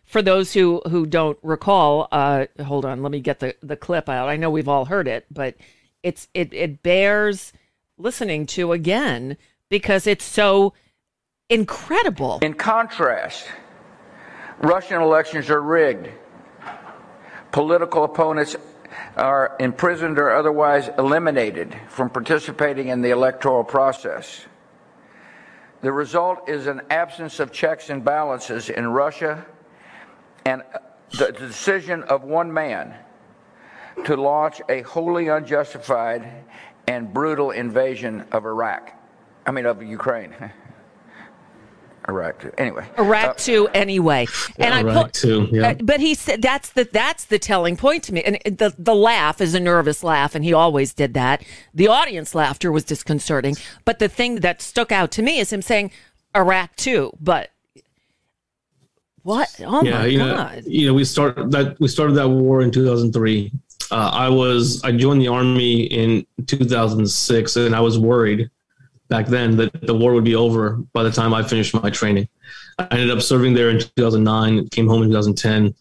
[0.09, 4.09] For those who, who don't recall, uh, hold on, let me get the, the clip
[4.09, 4.27] out.
[4.27, 5.53] I know we've all heard it, but
[6.01, 7.53] it's it, it bears
[7.95, 9.37] listening to again
[9.69, 10.73] because it's so
[11.47, 12.39] incredible.
[12.41, 13.45] In contrast,
[14.57, 16.09] Russian elections are rigged.
[17.51, 18.55] Political opponents
[19.15, 24.43] are imprisoned or otherwise eliminated from participating in the electoral process.
[25.81, 29.45] The result is an absence of checks and balances in Russia
[30.45, 30.63] and
[31.17, 32.95] the decision of one man
[34.05, 36.45] to launch a wholly unjustified
[36.87, 38.93] and brutal invasion of Iraq.
[39.45, 40.33] I mean, of Ukraine.
[42.07, 42.45] Iraq.
[42.57, 42.87] Anyway.
[42.97, 44.25] Iraq too, anyway.
[44.57, 45.69] And I Iraq put, too, yeah.
[45.69, 48.23] uh, but he said that's the that's the telling point to me.
[48.23, 51.43] And the the laugh is a nervous laugh, and he always did that.
[51.73, 55.61] The audience laughter was disconcerting, but the thing that stuck out to me is him
[55.61, 55.91] saying
[56.35, 57.11] Iraq too.
[57.21, 57.51] But
[59.23, 59.53] what?
[59.61, 62.71] Oh yeah, my you know, you know, we started that we started that war in
[62.71, 63.51] 2003.
[63.91, 68.49] Uh, I was I joined the army in 2006, and I was worried
[69.07, 72.27] back then that the war would be over by the time I finished my training.
[72.77, 75.73] I ended up serving there in 2009, came home in 2010,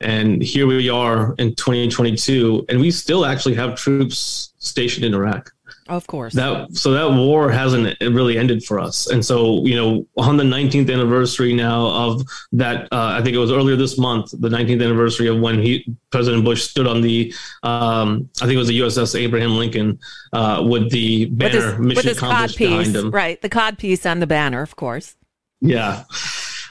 [0.00, 5.52] and here we are in 2022, and we still actually have troops stationed in Iraq.
[5.90, 6.34] Of course.
[6.34, 10.44] That so that war hasn't really ended for us, and so you know on the
[10.44, 12.22] 19th anniversary now of
[12.52, 15.84] that, uh, I think it was earlier this month, the 19th anniversary of when he
[16.10, 17.32] President Bush stood on the,
[17.62, 19.98] um, I think it was the USS Abraham Lincoln
[20.32, 23.10] uh, with the banner mission with his cod accomplished piece, behind him.
[23.10, 23.40] right?
[23.40, 25.16] The cod piece on the banner, of course.
[25.60, 26.04] Yeah.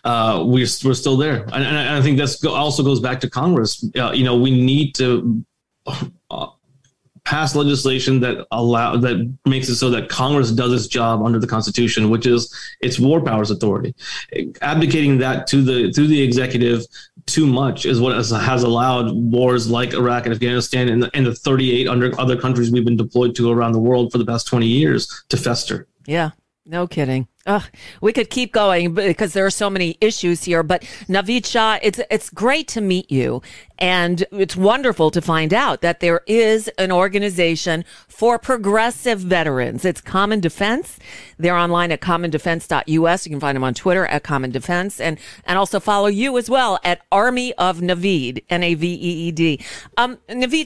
[0.04, 1.44] Uh, we're, we're still there.
[1.44, 3.86] And, and I think that's also goes back to Congress.
[3.98, 5.44] Uh, you know, we need to
[7.30, 11.46] pass legislation that allow that makes it so that Congress does its job under the
[11.46, 12.52] Constitution, which is
[12.82, 13.94] its war powers authority.
[14.64, 16.88] Abdicating that to the to the executive
[17.28, 21.24] too much is what has, has allowed wars like Iraq and Afghanistan and the, and
[21.24, 24.48] the 38 under other countries we've been deployed to around the world for the past
[24.48, 25.88] 20 years to fester.
[26.08, 26.32] Yeah,
[26.66, 27.28] no kidding.
[28.02, 30.64] We could keep going because there are so many issues here.
[30.64, 33.42] But Naveed Shah, it's it's great to meet you,
[33.78, 39.86] and it's wonderful to find out that there is an organization for progressive veterans.
[39.86, 41.00] It's Common Defense.
[41.38, 43.26] They're online at commondefense.us.
[43.26, 46.50] You can find them on Twitter at Common Defense, and and also follow you as
[46.50, 49.64] well at Army of Naveed, N A V E E D.
[49.98, 50.18] Um,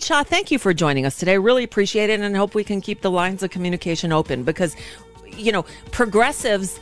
[0.02, 1.38] Shah, thank you for joining us today.
[1.38, 4.76] Really appreciate it, and hope we can keep the lines of communication open because
[5.38, 6.80] you know, progressives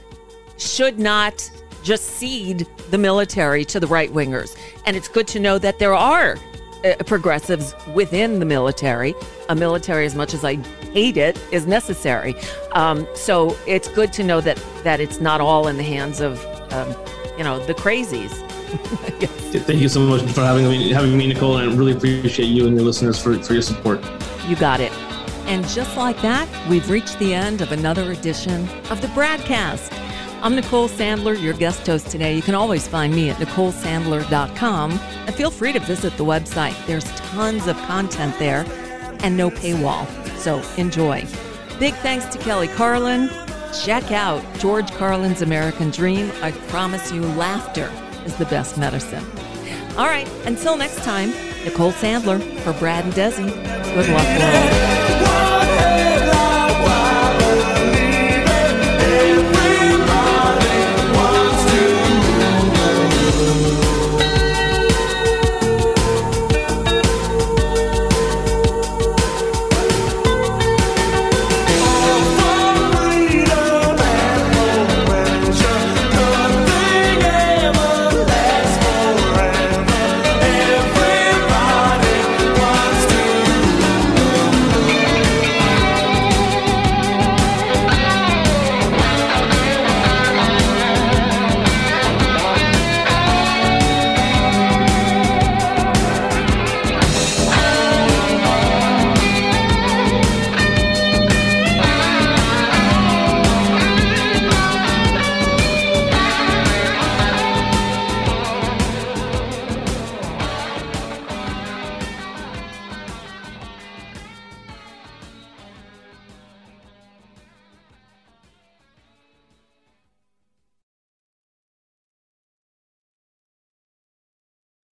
[0.58, 1.50] should not
[1.84, 4.56] just cede the military to the right wingers.
[4.86, 6.38] And it's good to know that there are
[6.84, 9.14] uh, progressives within the military.
[9.50, 10.56] A military, as much as I
[10.94, 12.36] hate it, is necessary.
[12.74, 16.44] Um, so it's good to know that that it's not all in the hands of,
[16.72, 16.96] um,
[17.38, 18.32] you know, the crazies.
[18.72, 22.68] Thank you so much for having me, having me, Nicole, and I really appreciate you
[22.68, 24.04] and your listeners for, for your support.
[24.48, 24.94] You got it.
[25.52, 29.92] And just like that, we've reached the end of another edition of the BradCast.
[30.42, 32.34] I'm Nicole Sandler, your guest host today.
[32.34, 36.74] You can always find me at NicoleSandler.com and feel free to visit the website.
[36.88, 38.66] There's tons of content there
[39.24, 40.08] and no paywall.
[40.38, 41.28] So enjoy.
[41.80, 43.30] Big thanks to Kelly Carlin.
[43.84, 46.32] Check out George Carlin's American Dream.
[46.42, 47.92] I promise you, laughter
[48.24, 49.26] is the best medicine.
[49.98, 51.32] All right, until next time,
[51.66, 53.52] Nicole Sandler for Brad and Desi.
[53.94, 54.91] Good luck, world.